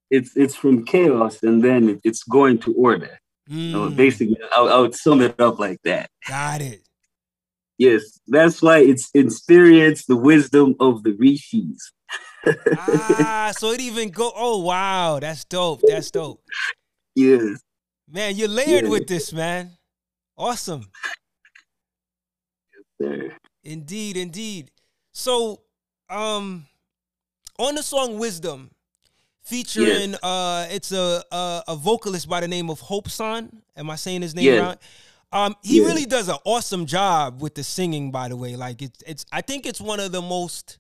[0.09, 3.19] it's it's from chaos and then it's going to order.
[3.49, 3.71] Mm.
[3.71, 6.09] So basically, I, I would sum it up like that.
[6.28, 6.82] Got it.
[7.78, 11.91] Yes, that's why it's experience the wisdom of the rishis.
[12.80, 14.32] ah, so it even go.
[14.36, 15.82] Oh wow, that's dope.
[15.86, 16.41] That's dope.
[17.15, 17.61] Yes,
[18.09, 18.89] man, you're layered yes.
[18.89, 19.71] with this, man.
[20.38, 20.86] Awesome.
[22.73, 23.38] Yes, sir.
[23.68, 24.72] Indeed, indeed.
[25.11, 25.61] So,
[26.09, 26.65] um,
[27.59, 28.72] on the song "Wisdom,"
[29.41, 30.24] featuring yes.
[30.24, 33.61] uh it's a, a, a vocalist by the name of Hope Son.
[33.76, 34.61] Am I saying his name yes.
[34.61, 34.78] right?
[35.34, 35.86] Um, he yes.
[35.86, 38.09] really does an awesome job with the singing.
[38.09, 40.78] By the way, like it's it's I think it's one of the most.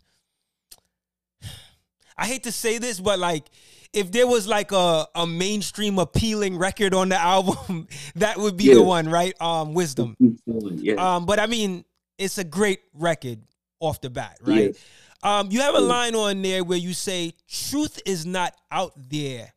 [2.17, 3.43] I hate to say this, but like
[3.91, 8.73] if there was like a, a mainstream appealing record on the album, that would be
[8.73, 9.39] the one, right?
[9.41, 10.15] Um, Wisdom.
[10.97, 11.83] Um, but I mean,
[12.17, 13.39] it's a great record
[13.79, 14.75] off the bat, right?
[15.23, 19.53] Um, you have a line on there where you say, Truth is not out there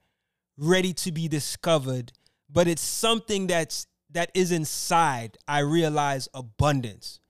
[0.56, 2.12] ready to be discovered,
[2.48, 5.38] but it's something that's that is inside.
[5.46, 7.20] I realize abundance.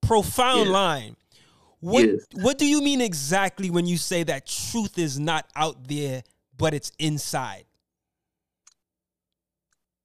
[0.00, 1.16] Profound line.
[1.80, 2.20] What yes.
[2.34, 6.22] what do you mean exactly when you say that truth is not out there,
[6.56, 7.64] but it's inside?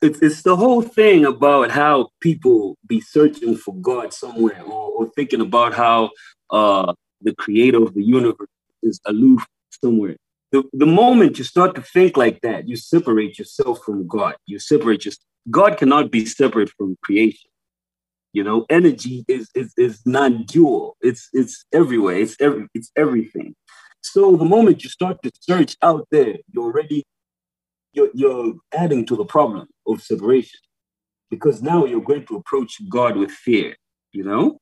[0.02, 5.10] It's it's the whole thing about how people be searching for God somewhere or, or
[5.16, 6.12] thinking about how
[6.52, 8.48] uh the creator of the universe
[8.84, 9.46] is aloof
[9.84, 10.18] somewhere.
[10.52, 14.36] The, the moment you start to think like that, you separate yourself from God.
[14.46, 15.26] You separate yourself.
[15.50, 17.50] God cannot be separate from creation.
[18.34, 20.96] You know, energy is is, is non-dual.
[21.02, 22.18] It's it's everywhere.
[22.18, 23.56] It's every it's everything.
[24.02, 27.04] So the moment you start to search out there, you're already
[27.98, 30.60] you're, you're adding to the problem of separation
[31.30, 33.76] because now you're going to approach God with fear.
[34.12, 34.60] You know,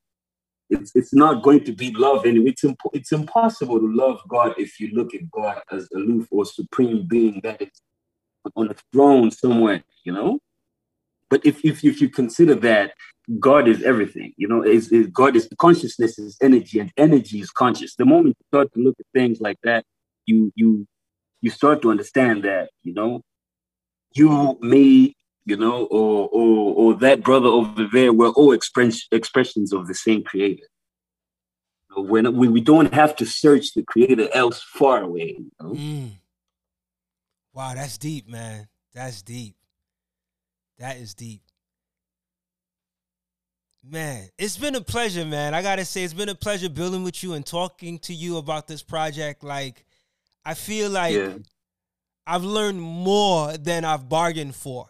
[0.69, 2.51] it's it's not going to be love anyway.
[2.51, 2.63] It's
[2.93, 7.41] it's impossible to love God if you look at God as aloof or supreme being
[7.43, 7.69] that is
[8.55, 10.39] on a throne somewhere, you know.
[11.29, 12.93] But if if, if you consider that
[13.39, 17.51] God is everything, you know, is, is God is consciousness is energy and energy is
[17.51, 17.95] conscious.
[17.95, 19.83] The moment you start to look at things like that,
[20.25, 20.87] you you
[21.45, 23.21] you start to understand that you know
[24.13, 25.15] you me
[25.45, 29.93] you know, or or or that brother over there, we're all express, expressions of the
[29.93, 30.65] same creator.
[31.95, 35.35] When we, we don't have to search the creator else far away.
[35.37, 35.69] You know?
[35.69, 36.11] mm.
[37.53, 38.67] Wow, that's deep, man.
[38.93, 39.55] That's deep.
[40.77, 41.41] That is deep.
[43.87, 45.53] Man, it's been a pleasure, man.
[45.53, 48.67] I gotta say, it's been a pleasure building with you and talking to you about
[48.67, 49.43] this project.
[49.43, 49.85] Like,
[50.45, 51.33] I feel like yeah.
[52.27, 54.89] I've learned more than I've bargained for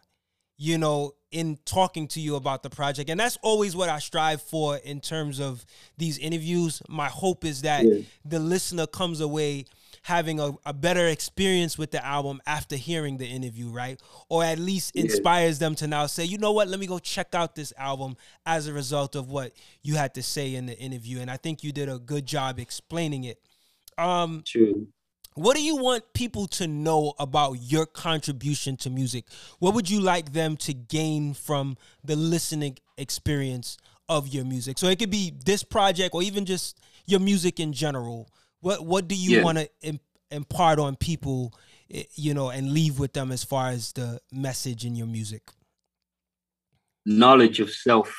[0.58, 3.10] you know, in talking to you about the project.
[3.10, 5.66] And that's always what I strive for in terms of
[5.98, 6.82] these interviews.
[6.88, 8.02] My hope is that yeah.
[8.24, 9.66] the listener comes away
[10.04, 14.00] having a, a, better experience with the album after hearing the interview, right?
[14.30, 15.68] Or at least inspires yeah.
[15.68, 18.68] them to now say, you know what, let me go check out this album as
[18.68, 19.52] a result of what
[19.82, 21.22] you had to say in the interview.
[21.22, 23.40] And I think you did a good job explaining it.
[23.98, 24.88] Um, True.
[25.36, 29.26] What do you want people to know about your contribution to music?
[29.60, 33.78] What would you like them to gain from the listening experience
[34.10, 34.78] of your music.
[34.78, 38.30] So it could be this project or even just your music in general.
[38.62, 39.44] What what do you Yeah.
[39.44, 41.54] want to imp- impart on people,
[41.90, 45.52] eh, you know, and leave with them as far as the message in your music?
[47.06, 48.16] Knowledge of self.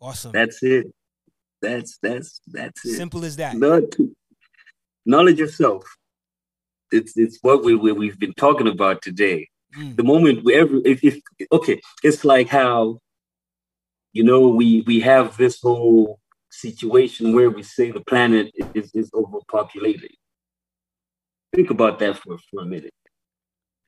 [0.00, 0.32] Awesome.
[0.32, 0.86] That's it.
[1.60, 2.96] That's that's that's it.
[2.96, 3.56] Simple as that.
[3.56, 3.82] Not
[5.10, 5.84] knowledge of self.
[6.92, 9.48] It's it's what we, we we've been talking about today.
[9.76, 9.96] Mm.
[9.96, 11.16] The moment we ever if, if
[11.52, 12.98] okay, it's like how
[14.12, 16.18] you know we we have this whole
[16.50, 20.12] situation where we say the planet is, is overpopulated.
[21.54, 22.94] Think about that for, for a minute.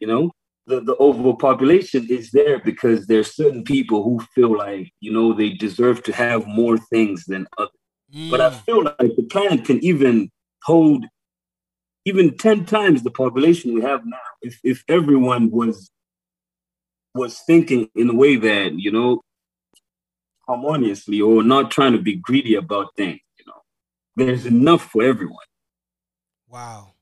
[0.00, 0.30] You know,
[0.66, 5.50] the, the overpopulation is there because there's certain people who feel like, you know, they
[5.50, 7.70] deserve to have more things than others.
[8.30, 8.64] But I Mm.
[8.66, 10.30] feel like the planet can even
[10.64, 11.06] hold
[12.04, 15.90] even 10 times the population we have now if, if everyone was
[17.14, 19.22] was thinking in a way that, you know,
[20.46, 23.60] harmoniously or not trying to be greedy about things, you know.
[24.16, 25.36] There's enough for everyone.
[26.48, 26.94] Wow.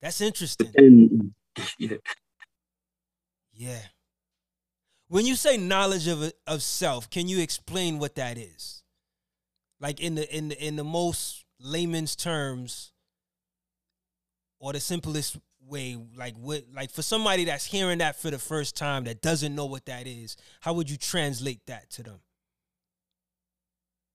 [0.00, 0.72] That's interesting.
[0.76, 1.34] And
[1.78, 1.96] yeah,
[3.52, 3.80] Yeah.
[5.08, 8.82] When you say knowledge of of self, can you explain what that is?
[9.78, 12.91] Like in the in the in the most layman's terms
[14.62, 15.36] or the simplest
[15.68, 19.54] way, like what like for somebody that's hearing that for the first time that doesn't
[19.54, 22.20] know what that is, how would you translate that to them?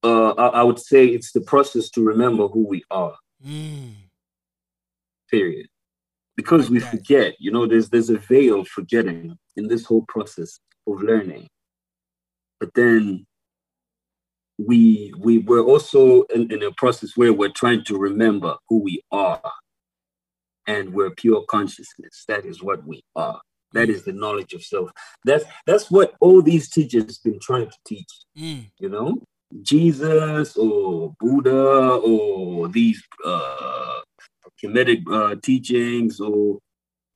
[0.03, 3.15] uh, I, I would say it's the process to remember who we are.
[3.45, 3.93] Mm,
[5.29, 5.67] period
[6.37, 6.91] because Like we that.
[6.91, 11.47] forget you know there's there's a veil of forgetting in this whole process of learning
[12.59, 13.25] but then
[14.57, 19.01] we we were also in, in a process where we're trying to remember who we
[19.11, 19.41] are
[20.67, 22.25] and we're pure consciousness.
[22.27, 23.39] That is what we are.
[23.73, 24.91] That is the knowledge of self.
[25.25, 29.17] That's that's what all these teachers have been trying to teach mm, you know?
[29.61, 34.01] Jesus or buddha or these uh
[34.61, 36.57] Kemetic uh, teachings or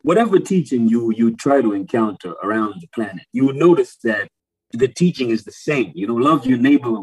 [0.03, 4.27] whatever teaching you you try to encounter around the planet you will notice that
[4.71, 5.91] the teaching is the same.
[5.95, 7.01] You know love your neighbor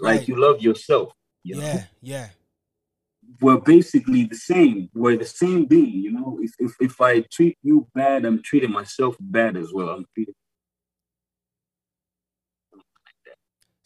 [0.00, 1.12] like you love yourself
[1.44, 1.62] you know?
[1.62, 2.28] Yeah, yeah.
[3.40, 7.56] We're basically the same we're the same being you know if, if if i treat
[7.62, 10.34] you bad i'm treating myself bad as well i'm treating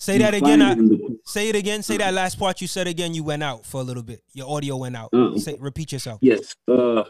[0.01, 0.63] Say that again.
[0.63, 0.77] I,
[1.27, 1.83] say it again.
[1.83, 3.13] Say that last part you said again.
[3.13, 4.23] You went out for a little bit.
[4.33, 5.11] Your audio went out.
[5.13, 6.21] Uh, Say, repeat yourself.
[6.23, 6.57] Yes.
[6.67, 7.05] Uh,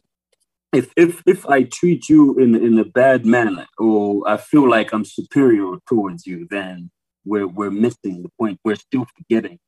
[0.73, 4.93] if if if I treat you in in a bad manner, or I feel like
[4.93, 6.91] I'm superior towards you, then
[7.25, 8.59] we're we're missing the point.
[8.65, 9.61] We're still forgetting.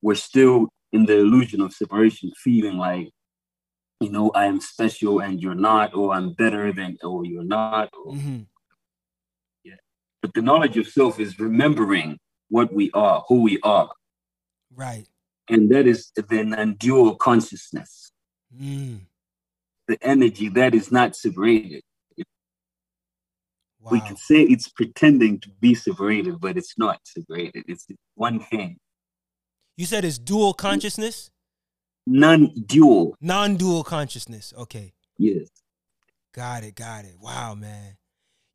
[0.00, 3.10] We're still in the illusion of separation, feeling like,
[4.00, 7.90] you know, I am special and you're not, or I'm better than, or you're not.
[8.04, 8.42] Or, hmm
[10.22, 12.18] But the knowledge of self is remembering
[12.48, 13.88] what we are, who we are,
[14.74, 15.06] Right.
[15.48, 18.10] and that is the non-dual consciousness,
[18.52, 19.00] Mm.
[19.86, 21.82] the energy that is not separated.
[23.80, 23.92] Wow.
[23.92, 27.64] we can say it's pretending to be separated, but it's not separated.
[27.68, 27.86] It's
[28.16, 28.78] one thing,
[29.78, 31.30] You said it's dual consciousness,
[32.06, 33.16] non-dual.
[33.20, 34.52] non-dual consciousness.
[34.58, 35.48] Okay, Yes.
[36.34, 37.14] got it, got it.
[37.18, 37.96] Wow, man.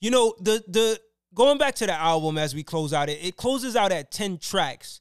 [0.01, 0.99] You know the the
[1.33, 4.37] going back to the album as we close out, it, it closes out at ten
[4.37, 4.99] tracks,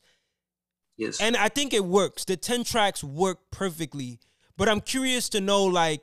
[0.96, 1.20] Yes.
[1.20, 2.24] and I think it works.
[2.24, 4.20] The ten tracks work perfectly.
[4.56, 6.02] But I'm curious to know, like,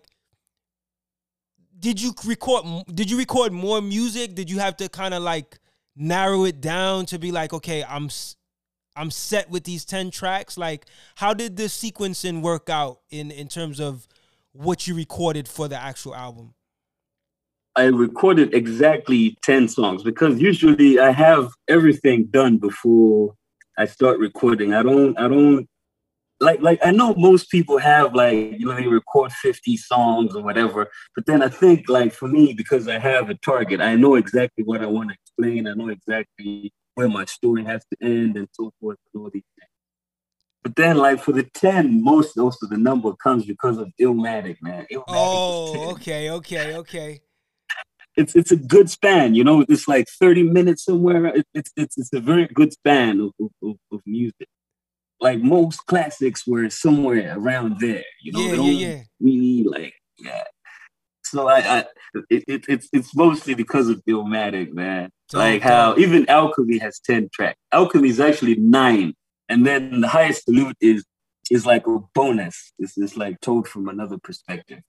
[1.79, 2.65] did you record?
[2.93, 4.35] Did you record more music?
[4.35, 5.59] Did you have to kind of like
[5.95, 8.09] narrow it down to be like, okay, I'm
[8.99, 10.57] I'm set with these 10 tracks?
[10.57, 10.85] Like,
[11.15, 14.07] how did the sequencing work out in in terms of
[14.51, 16.53] what you recorded for the actual album?
[17.77, 23.35] I recorded exactly 10 songs because usually I have everything done before
[23.77, 24.73] I start recording.
[24.73, 25.65] I don't I don't
[26.41, 30.43] like like I know most people have like you know they record 50 songs or
[30.43, 34.15] whatever, but then I think like for me because I have a target, I know
[34.15, 35.67] exactly what I want to explain.
[35.67, 39.49] I know exactly where my story has to end and so forth and all these
[39.57, 39.69] things.
[40.63, 44.57] But then like for the 10, most most of the number comes because of Illmatic,
[44.61, 44.85] man.
[44.91, 47.21] Illmatic Oh, okay, okay, okay.
[48.17, 49.33] it's it's a good span.
[49.33, 51.27] You know, it's like thirty minutes somewhere.
[51.27, 54.49] It, it's it's it's a very good span of, of, of, of music.
[55.21, 58.03] Like most classics were somewhere around there.
[58.21, 59.01] You know, Yeah, yeah, yeah.
[59.21, 60.43] really like yeah.
[61.29, 61.85] So I, I
[62.29, 65.11] it, it, it's it's mostly because of Illmatic, man.
[65.29, 67.59] Dope, like how even Alchemy has ten tracks.
[67.71, 69.13] Alchemy is actually nine,
[69.47, 71.05] and then the highest salute is
[71.51, 72.73] is like a bonus.
[72.79, 74.79] It's it's like told from another perspective,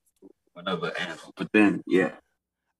[0.55, 1.33] another angle.
[1.35, 2.11] But then yeah.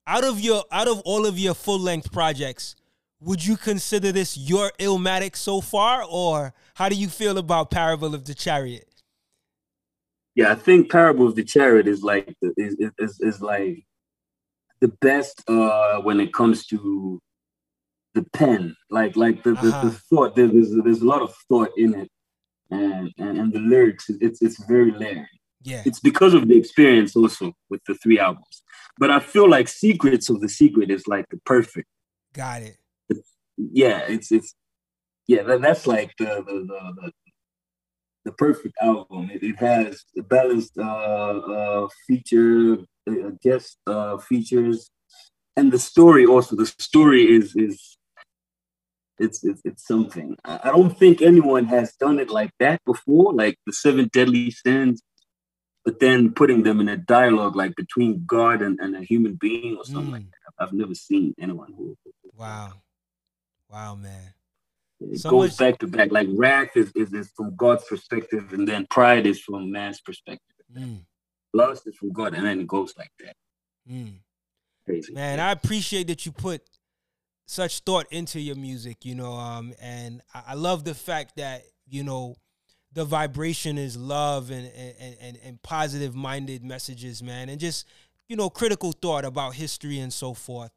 [0.07, 2.75] Out of your out of all of your full length projects,
[3.19, 8.15] would you consider this your Illmatic so far, or how do you feel about Parable
[8.15, 8.90] of the Chariot?
[10.35, 13.85] Yeah, I think Parable of the Chariot is like is is, is like
[14.79, 17.21] the best uh when it comes to
[18.13, 19.61] the pen, like like the, uh-huh.
[19.61, 19.97] the, the, uh-huh.
[20.09, 20.35] thought.
[20.35, 22.09] There's there's a lot of thought in it,
[22.69, 24.09] and and, and the lyrics.
[24.09, 25.27] It's it's very layered.
[25.63, 28.63] Yeah, it's because of the experience also with the three albums.
[28.97, 31.87] But I feel like Secrets of the Secret is like the perfect.
[32.33, 32.77] Got it.
[33.57, 34.55] yeah, it's it's
[35.27, 35.43] yeah.
[35.43, 37.11] That, that's like the the, the the,
[38.25, 39.29] the perfect album.
[39.31, 42.77] It, it has a balanced uh, uh, feature,
[43.09, 44.89] uh, guest uh, features,
[45.55, 46.55] and the story also.
[46.55, 47.97] The story is is
[49.17, 50.35] it's it's, it's something.
[50.45, 55.01] I don't think anyone has done it like that before, like the seven deadly sins,
[55.85, 59.77] but then putting them in a dialogue like between God and, and a human being
[59.77, 60.13] or something mm.
[60.13, 60.63] like that.
[60.63, 61.97] I've never seen anyone who.
[62.35, 62.81] Wow,
[63.69, 64.33] wow, man.
[65.01, 65.57] It so goes much...
[65.57, 66.11] back to back.
[66.11, 70.55] Like wrath is, is, is from God's perspective, and then pride is from man's perspective.
[70.75, 71.05] Mm.
[71.53, 73.35] Lust is from God, and then it goes like that.
[73.89, 74.19] Mm.
[74.85, 75.13] Crazy.
[75.13, 76.61] Man, I appreciate that you put
[77.45, 81.63] such thought into your music, you know, um, and I, I love the fact that,
[81.87, 82.35] you know,
[82.93, 87.87] the vibration is love and and, and, and positive minded messages, man, and just,
[88.29, 90.71] you know, critical thought about history and so forth.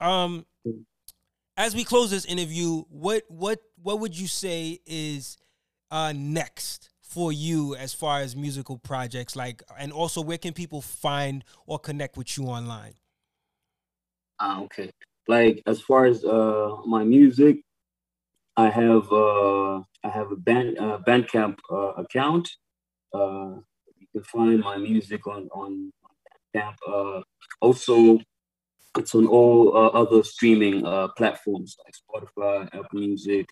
[0.00, 0.46] Um
[1.56, 5.36] as we close this interview, what what what would you say is
[5.90, 10.82] uh next for you as far as musical projects like and also where can people
[10.82, 12.94] find or connect with you online?
[14.40, 14.90] Ah, okay.
[15.28, 17.62] Like as far as uh my music,
[18.56, 22.48] I have uh I have a band uh, Bandcamp uh, account.
[23.14, 23.60] Uh,
[23.98, 25.92] you can find my music on on
[26.54, 26.76] Bandcamp.
[26.86, 27.22] Uh,
[27.60, 28.20] also,
[28.96, 33.48] it's on all uh, other streaming uh, platforms like Spotify, Apple Music.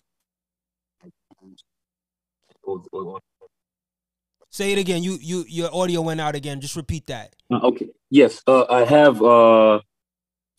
[4.49, 5.03] Say it again.
[5.03, 6.61] You you your audio went out again.
[6.61, 7.35] Just repeat that.
[7.51, 7.89] Uh, okay.
[8.09, 9.81] Yes, uh, I have uh,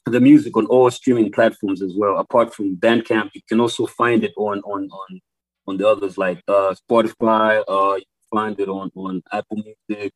[0.06, 2.19] the music on all streaming platforms as well.
[2.19, 5.20] Apart from Bandcamp, you can also find it on on on
[5.66, 7.62] on the others like uh, Spotify.
[7.66, 10.12] Uh, you find it on on Apple Music,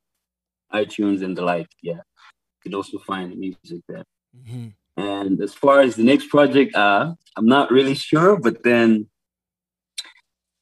[0.72, 1.68] iTunes, and the like.
[1.82, 4.04] Yeah, you can also find music there.
[4.38, 4.68] Mm-hmm.
[4.98, 9.08] And as far as the next project, uh, I'm not really sure, but then,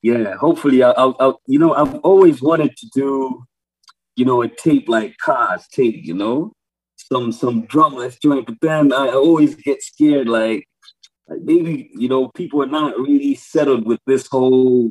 [0.03, 3.45] yeah, hopefully, I'll, I'll, I'll, you know, I've always wanted to do,
[4.15, 6.53] you know, a tape like Ka's tape, you know,
[6.97, 8.47] some some drumless joint.
[8.47, 10.69] But then I always get scared, like,
[11.29, 14.91] like maybe you know people are not really settled with this whole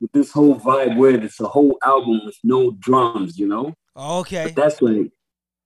[0.00, 3.74] with this whole vibe where it's a whole album with no drums, you know.
[3.96, 4.44] Okay.
[4.44, 5.10] But that's like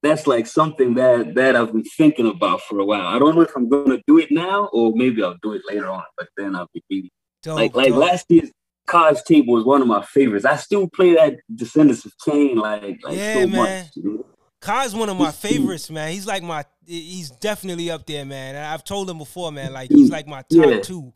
[0.04, 3.06] that's like something that that I've been thinking about for a while.
[3.06, 5.88] I don't know if I'm gonna do it now or maybe I'll do it later
[5.88, 6.04] on.
[6.16, 7.10] But then I'll be
[7.42, 7.98] dope, like like dope.
[7.98, 8.50] last year's
[8.86, 10.44] Ka's Tape was one of my favorites.
[10.44, 13.90] I still play that Descendants of Cain like like yeah, so man.
[13.96, 14.24] much.
[14.60, 16.12] Ka's one of my favorites, man.
[16.12, 18.54] He's like my he's definitely up there, man.
[18.56, 20.80] And I've told him before, man, like he's like my top yeah.
[20.80, 21.12] two.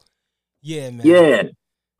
[0.61, 1.07] Yeah, man.
[1.07, 1.43] Yeah.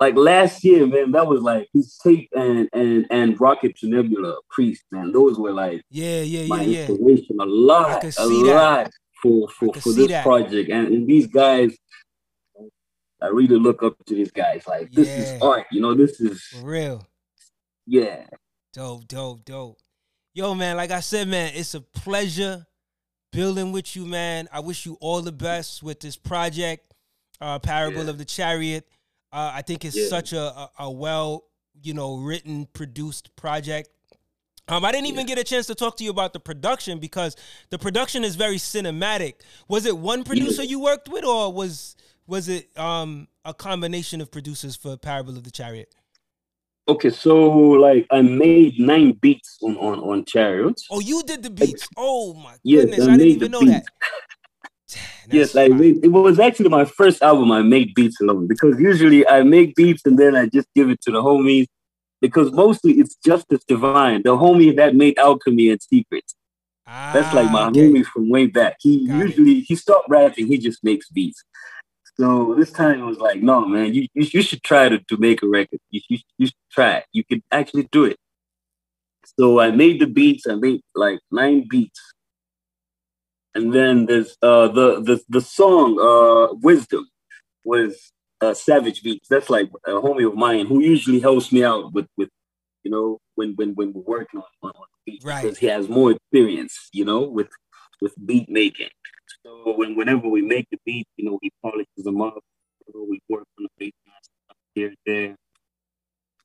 [0.01, 4.37] Like last year, man, that was like his tape and and and Rocket to Nebula
[4.49, 5.11] Priest, man.
[5.11, 6.87] Those were like yeah, yeah, yeah, yeah.
[6.87, 8.29] inspiration a lot, a that.
[8.29, 10.23] lot for for, for this that.
[10.23, 10.71] project.
[10.71, 11.77] And, and these guys,
[13.21, 14.65] I really look up to these guys.
[14.69, 15.35] Like this yeah.
[15.35, 15.95] is art, you know.
[15.95, 17.05] This is for real.
[17.85, 18.25] Yeah.
[18.73, 19.79] Dope, dope, dope.
[20.35, 22.67] Yo, man, like I said, man, it's a pleasure
[23.33, 24.49] building with you, man.
[24.53, 26.95] I wish you all the best with this project,
[27.41, 28.11] uh, Parable yeah.
[28.11, 28.87] of the Chariot.
[29.33, 30.09] Uh, I think it's yeah.
[30.09, 31.45] such a, a, a, well,
[31.83, 33.91] you know, written, produced project.
[34.69, 37.37] Um, I didn't even get a chance to talk to you about the production because
[37.71, 39.35] the production is very cinematic.
[39.67, 41.97] Was it one producer you worked with, or was
[42.27, 45.95] was it um, a combination of producers for Parable of the Chariot?
[46.87, 50.87] Okay, so like I made nine beats on on on Chariots.
[50.91, 51.89] Oh, you did the beats.
[51.97, 53.73] Oh my yes, goodness, I, I didn't even know beats.
[53.73, 53.85] that.
[55.31, 59.43] Yes, made, it was actually my first album I made beats alone because usually I
[59.43, 61.67] make beats and then I just give it to the homies
[62.21, 66.35] because mostly it's Justice Divine, the homie that made Alchemy and Secrets.
[66.87, 67.81] Ah, That's like my okay.
[67.81, 68.77] homie from way back.
[68.81, 69.65] He Got usually it.
[69.69, 71.45] he stopped rapping, he just makes beats.
[72.17, 75.17] So this time it was like, no, man, you, you, you should try to, to
[75.19, 75.79] make a record.
[75.91, 77.05] You, you, you should try it.
[77.13, 78.17] You can actually do it.
[79.39, 80.47] So I made the beats.
[80.49, 82.01] I made like nine beats.
[83.59, 87.09] And then there's uh, the, the, the song uh, Wisdom
[87.65, 89.27] was uh, Savage Beats.
[89.29, 92.29] That's like a homie of mine who usually helps me out with, with
[92.85, 94.73] you know, when, when, when we're working on, on,
[95.05, 95.25] beats.
[95.25, 95.43] Right.
[95.43, 97.49] Because he has more experience, you know, with,
[98.01, 98.91] with beat making.
[99.45, 102.39] So when whenever we make the beat, you know, he polishes them up,
[102.95, 103.93] know, we work on the bass
[104.77, 105.37] here there.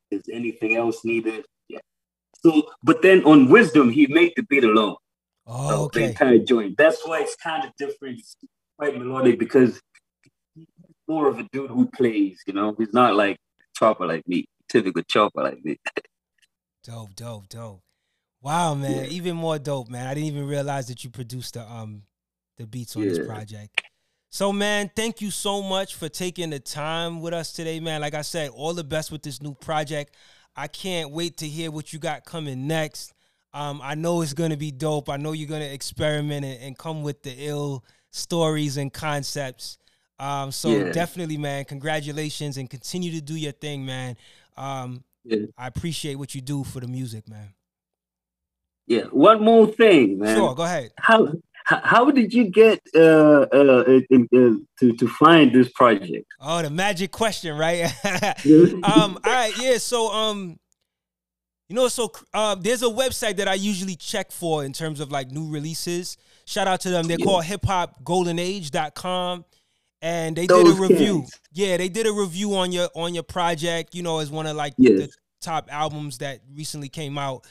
[0.09, 1.45] Is anything else needed?
[1.69, 1.79] Yeah.
[2.43, 4.95] So, but then on Wisdom, he made the beat alone.
[5.45, 6.05] Oh, okay.
[6.05, 6.77] Entire joint.
[6.77, 8.19] That's why it's kind of different.
[8.19, 8.35] It's
[8.77, 9.81] quite melodic because
[10.55, 10.67] he's
[11.07, 12.41] more of a dude who plays.
[12.47, 13.37] You know, he's not like
[13.75, 15.77] chopper like me, typical chopper like me.
[16.83, 17.81] dope, dope, dope.
[18.41, 19.09] Wow, man, yeah.
[19.09, 20.07] even more dope, man.
[20.07, 22.03] I didn't even realize that you produced the um
[22.57, 23.09] the beats on yeah.
[23.09, 23.81] this project.
[24.29, 28.01] So, man, thank you so much for taking the time with us today, man.
[28.01, 30.15] Like I said, all the best with this new project.
[30.55, 33.13] I can't wait to hear what you got coming next.
[33.53, 35.09] Um, I know it's gonna be dope.
[35.09, 39.77] I know you're gonna experiment and, and come with the ill stories and concepts.
[40.19, 40.91] Um, so yeah.
[40.91, 44.15] definitely, man, congratulations and continue to do your thing, man.
[44.55, 45.45] Um, yeah.
[45.57, 47.53] I appreciate what you do for the music, man.
[48.87, 49.03] Yeah.
[49.11, 50.35] One more thing, man.
[50.35, 50.91] Sure, go ahead.
[50.97, 51.33] How
[51.65, 56.25] how did you get uh, uh, uh, to to find this project?
[56.39, 57.83] Oh, the magic question, right?
[58.83, 59.77] um, all right, yeah.
[59.77, 60.57] So, um,
[61.69, 65.11] you know, so uh, there's a website that I usually check for in terms of
[65.11, 66.17] like new releases.
[66.45, 67.07] Shout out to them.
[67.07, 67.25] They're yeah.
[67.25, 69.45] called hiphopgoldenage.com.
[70.01, 71.21] And they Those did a review.
[71.21, 71.39] Kids.
[71.53, 74.57] Yeah, they did a review on your on your project, you know, as one of
[74.57, 74.99] like yes.
[74.99, 75.09] the
[75.39, 77.47] top albums that recently came out.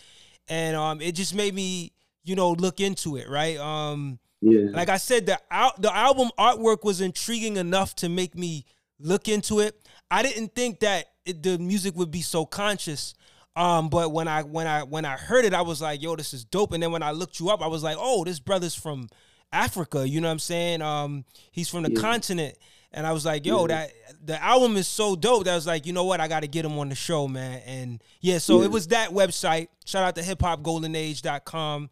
[0.49, 1.93] And um it just made me,
[2.25, 3.57] you know, look into it, right?
[3.57, 4.69] Um yeah.
[4.71, 8.67] like I said, the al- the album artwork was intriguing enough to make me
[9.01, 9.89] look into it.
[10.11, 13.15] I didn't think that it, the music would be so conscious
[13.55, 16.33] um, but when I when I when I heard it, I was like, yo, this
[16.33, 16.73] is dope.
[16.73, 19.09] And then when I looked you up, I was like, oh, this brother's from
[19.53, 20.09] Africa.
[20.09, 20.81] You know what I'm saying?
[20.81, 22.01] Um, he's from the yeah.
[22.01, 22.57] continent.
[22.95, 23.67] And I was like, yo, yeah.
[23.67, 23.93] that
[24.25, 26.65] the album is so dope that I was like, you know what, I gotta get
[26.65, 27.61] him on the show, man.
[27.67, 28.67] And yeah, so yeah.
[28.67, 29.69] it was that website.
[29.85, 31.91] Shout out to hiphopgoldenage.com.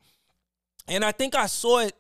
[0.89, 1.95] And I think I saw it,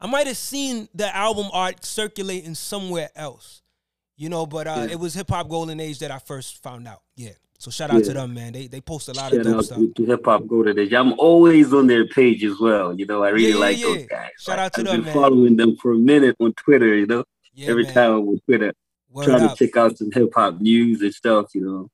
[0.00, 3.62] I might have seen the album art circulating somewhere else.
[4.16, 7.02] You know, but uh, it was Hip Hop Golden Age that I first found out.
[7.14, 7.34] Yeah.
[7.58, 8.04] So shout out yeah.
[8.04, 8.52] to them, man.
[8.52, 9.78] They they post a lot shout of dope stuff.
[9.78, 10.92] To, to Hip Hop Golden Age.
[10.92, 12.94] I'm always on their page as well.
[12.94, 14.30] You know, I really yeah, like those guys.
[14.38, 14.86] Shout like, out to them.
[14.86, 15.14] I've them, been man.
[15.14, 16.94] following them for a minute on Twitter.
[16.94, 17.24] You know,
[17.62, 17.94] every man.
[17.94, 18.72] time I'm on Twitter,
[19.10, 19.56] Word trying up.
[19.56, 21.46] to check out some hip hop news and stuff.
[21.52, 21.90] You know,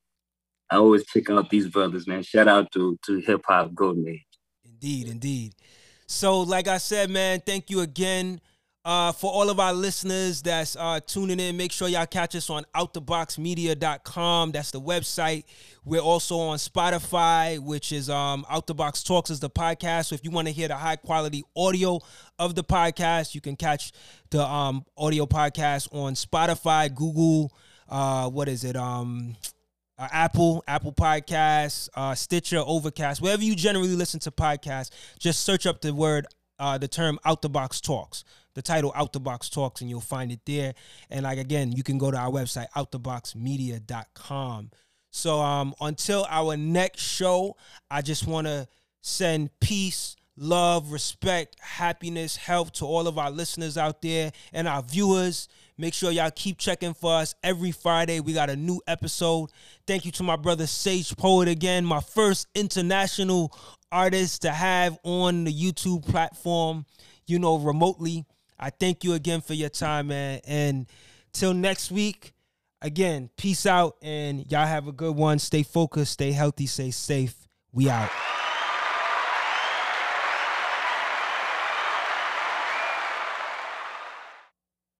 [0.70, 2.22] I always check out these brothers, man.
[2.22, 4.26] Shout out to to Hip Hop Golden Age.
[4.66, 5.54] Indeed, indeed.
[6.06, 8.38] So, like I said, man, thank you again
[8.84, 12.50] uh, for all of our listeners that's uh, tuning in, make sure y'all catch us
[12.50, 14.52] on outtheboxmedia.com.
[14.52, 15.44] That's the website.
[15.86, 20.06] We're also on Spotify, which is um, Out the Box Talks is the podcast.
[20.06, 22.00] So if you want to hear the high quality audio
[22.38, 23.92] of the podcast, you can catch
[24.30, 27.52] the um, audio podcast on Spotify, Google,
[27.88, 28.76] uh, what is it?
[28.76, 29.36] Um,
[29.98, 35.64] uh, Apple, Apple Podcasts, uh, Stitcher, Overcast, wherever you generally listen to podcasts, just search
[35.64, 36.26] up the word,
[36.58, 38.24] uh, the term Out the Box Talks
[38.54, 40.74] the title Out the Box Talks, and you'll find it there.
[41.10, 44.70] And like again, you can go to our website, outtheboxmedia.com.
[45.10, 47.56] So um until our next show,
[47.90, 48.66] I just want to
[49.02, 54.82] send peace, love, respect, happiness, health to all of our listeners out there and our
[54.82, 55.48] viewers.
[55.76, 58.20] Make sure y'all keep checking for us every Friday.
[58.20, 59.50] We got a new episode.
[59.86, 63.56] Thank you to my brother Sage Poet again, my first international
[63.90, 66.86] artist to have on the YouTube platform,
[67.26, 68.24] you know, remotely.
[68.58, 70.40] I thank you again for your time, man.
[70.46, 70.86] And
[71.32, 72.34] till next week,
[72.80, 75.38] again, peace out and y'all have a good one.
[75.38, 77.34] Stay focused, stay healthy, stay safe.
[77.72, 78.10] We out.